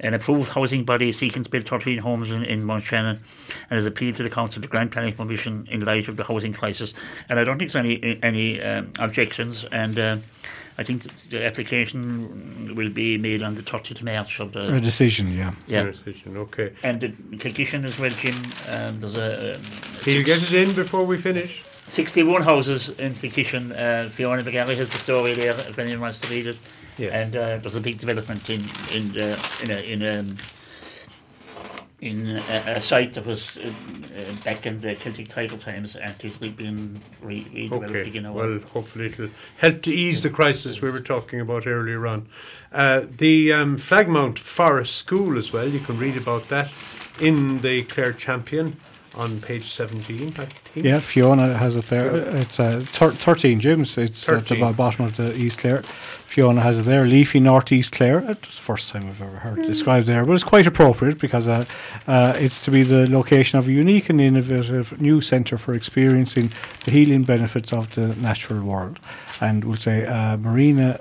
[0.03, 3.19] an approved housing body seeking to build 13 homes in, in Mount Shannon
[3.69, 6.53] and has appealed to the council to grant planning permission in light of the housing
[6.53, 6.93] crisis.
[7.29, 9.63] And I don't think there's any any um, objections.
[9.71, 10.17] And uh,
[10.77, 14.71] I think that the application will be made on the 30th of March of A
[14.71, 15.53] the decision, yeah.
[15.67, 15.83] yeah.
[15.83, 16.73] Decision, Okay.
[16.83, 18.35] And the Kilkishen as well, Jim.
[18.69, 19.61] Um, there's a um,
[20.03, 21.63] He'll get it in before we finish.
[21.87, 23.71] 61 houses in Kilkishen.
[23.71, 26.57] Uh, Fiona McGarry has the story there if anyone wants to read it.
[26.97, 27.09] Yeah.
[27.09, 30.37] And uh, there's a big development in in uh, in a, in um,
[32.01, 33.61] in a, a site that was uh,
[34.17, 38.01] uh, back in the Celtic Tiger times and it's been re- redeveloped Okay.
[38.01, 38.33] again.
[38.33, 42.27] Well, hopefully it'll help to ease the crisis we were talking about earlier on.
[42.73, 45.67] Uh, the um, Flagmount Forest School as well.
[45.69, 46.71] You can read about that
[47.21, 48.75] in the Clare Champion.
[49.15, 50.85] On page 17, I think.
[50.85, 52.15] Yeah, Fiona has it there.
[52.35, 53.97] It's uh, thir- 13 gyms.
[53.97, 54.73] It's at the 13.
[54.73, 55.83] bottom of the East Clare.
[56.25, 57.05] Fiona has it there.
[57.05, 58.19] Leafy North East Clare.
[58.27, 61.47] It's the first time I've ever heard it described there, but it's quite appropriate because
[61.47, 61.63] uh,
[62.07, 66.51] uh, it's to be the location of a unique and innovative new centre for experiencing
[66.85, 68.99] the healing benefits of the natural world.
[69.41, 70.99] And we'll say uh, Marina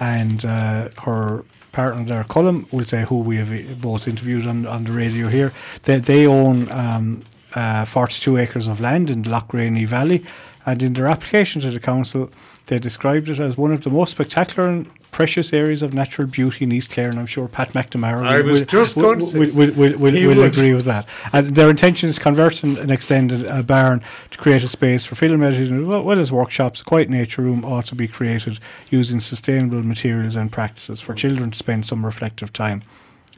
[0.00, 4.84] and uh, her partner there, Cullum, will say who we have both interviewed on, on
[4.84, 5.52] the radio here.
[5.84, 7.22] They, they own um,
[7.54, 10.24] uh, 42 acres of land in the Lochraney Valley,
[10.66, 12.30] and in their application to the council,
[12.66, 16.64] they described it as one of the most spectacular and precious areas of natural beauty
[16.64, 19.18] in East Clare, and I'm sure Pat McNamara I will, was will, just will, going
[19.20, 21.06] to say- will, will, will, will, will agree with that.
[21.32, 24.02] And their intention is to convert and, and extend a, a barn
[24.32, 26.80] to create a space for field meditation as well, well as workshops.
[26.80, 28.58] A quiet nature room ought to be created
[28.90, 32.82] using sustainable materials and practices for children to spend some reflective time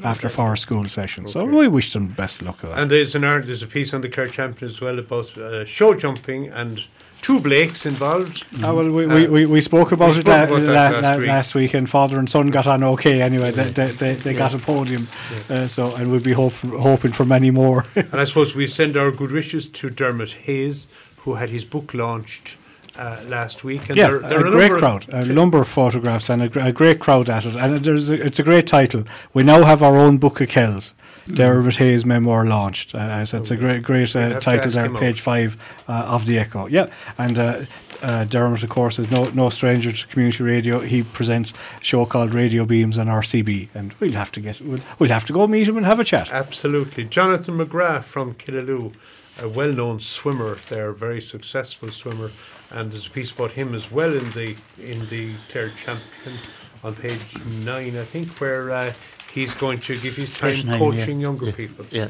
[0.03, 1.33] after forest school sessions.
[1.33, 2.81] So we wish them best luck with that.
[2.81, 5.65] And there's an art, there's a piece on the Clare Champion as well about uh,
[5.65, 6.83] show jumping and
[7.23, 8.45] two Blakes involved.
[8.63, 10.73] Ah, well, we, Uh, we, we, we spoke about we it spoke la- about la-
[10.73, 11.27] last la- week.
[11.29, 13.51] last week, and father and son got on okay anyway.
[13.51, 15.09] They, they, they, they got a podium,
[15.51, 17.85] uh, so and we'll be hope, hoping for many more.
[17.97, 20.87] And I suppose we send our good wishes to Dermot Hayes,
[21.25, 22.57] who had his book launched
[22.99, 23.89] uh, last week.
[23.89, 26.73] And yeah, there, there are a great crowd, a number of photographs, and a, a
[26.73, 27.57] great crowd at it.
[27.57, 29.05] And there's a, it's a great title.
[29.35, 30.95] We now have our own book of Kells.
[31.35, 32.95] Dermot Hayes memoir launched.
[32.95, 35.57] Uh, so it's a great, great uh, title there, page five
[35.89, 36.67] uh, of the Echo.
[36.67, 36.87] Yeah,
[37.19, 37.63] and uh,
[38.03, 40.81] uh, Dermot, of course, is no no stranger to community radio.
[40.81, 44.81] He presents a show called Radio Beams on RCB, and we'll have to get we'll,
[44.99, 46.31] we'll have to go meet him and have a chat.
[46.31, 47.05] Absolutely.
[47.05, 48.95] Jonathan McGrath from Killaloe,
[49.41, 52.31] a well known swimmer there, very successful swimmer.
[52.71, 56.37] And there's a piece about him as well in the in the Clare Champion
[56.83, 57.21] on page
[57.65, 58.93] nine, I think, where uh,
[59.33, 61.27] he's going to give his time nine, coaching yeah.
[61.29, 61.87] younger Yeah, people.
[61.91, 62.09] Yeah.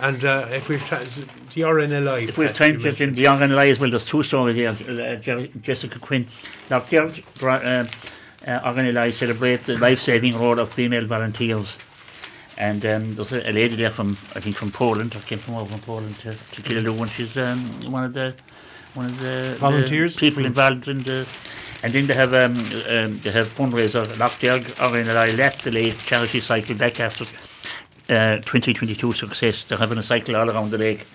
[0.00, 1.06] And uh, if we've time,
[1.54, 2.28] the RNLI.
[2.28, 3.10] If we have time mentioned.
[3.10, 4.70] in the and as well, there's two stories here.
[4.70, 6.26] Uh, Je- Jessica Quinn.
[6.70, 7.04] Now, they're
[7.42, 7.86] uh,
[8.46, 11.76] uh, organised celebrate the life-saving role of female volunteers.
[12.58, 15.54] And um, there's a, a lady there from, I think, from Poland, I came from
[15.54, 18.34] over from Poland to, to Killaloe, and she's um, one of the
[18.94, 20.14] one of the Volunteers?
[20.14, 21.26] the people involved in the.
[21.84, 24.06] And then they have um, um, they have fundraiser.
[24.18, 27.24] Lough Derg RNLI left the lake charity cycle back after
[28.08, 29.64] uh, 2022 success.
[29.64, 31.06] They're having a cycle all around the lake.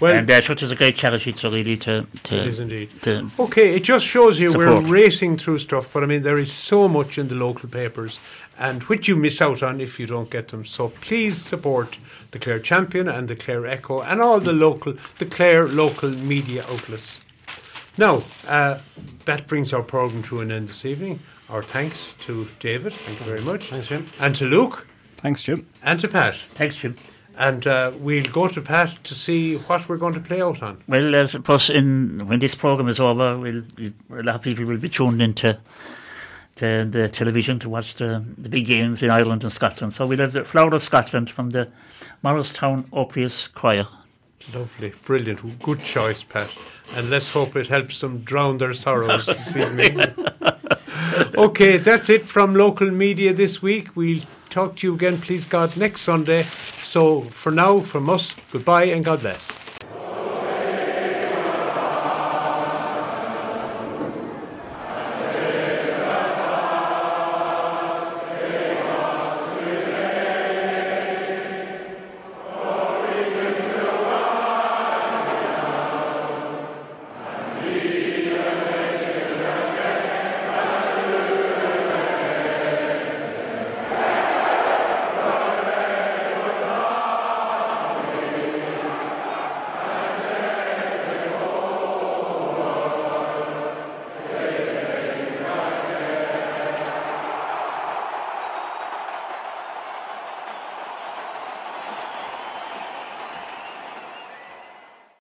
[0.00, 2.88] Well, and uh, such is a great charity to really to to, it is indeed.
[3.02, 4.68] to Okay, it just shows you Support.
[4.84, 8.18] we're racing through stuff, but I mean, there is so much in the local papers,
[8.60, 10.64] and which you miss out on if you don't get them.
[10.64, 11.98] So please support
[12.30, 16.64] the Clare Champion and the Clare Echo and all the local, the Clare local media
[16.70, 17.18] outlets.
[17.98, 18.78] Now, uh,
[19.24, 21.18] that brings our programme to an end this evening.
[21.48, 23.64] Our thanks to David, thank you very much.
[23.70, 24.06] Thanks, Jim.
[24.20, 24.86] And to Luke,
[25.16, 25.66] Thanks, Jim.
[25.82, 26.36] and to Pat.
[26.54, 26.96] thanks Jim.
[27.36, 30.82] And uh, we'll go to Pat to see what we're going to play out on.
[30.86, 33.62] Well, uh, plus in when this program is over, we'll,
[34.10, 35.58] a lot of people will be tuned into
[36.60, 39.94] to the television to watch the, the big games in Ireland and Scotland.
[39.94, 41.68] So we'll have the Flower of Scotland from the
[42.22, 43.86] Morriston Orpheus Choir.
[44.54, 46.50] Lovely, brilliant, good choice, Pat.
[46.94, 50.00] And let's hope it helps them drown their sorrows this evening.
[51.34, 53.96] okay, that's it from local media this week.
[53.96, 56.42] We'll talk to you again, please God, next Sunday.
[56.42, 59.69] So for now, from us, goodbye and God bless.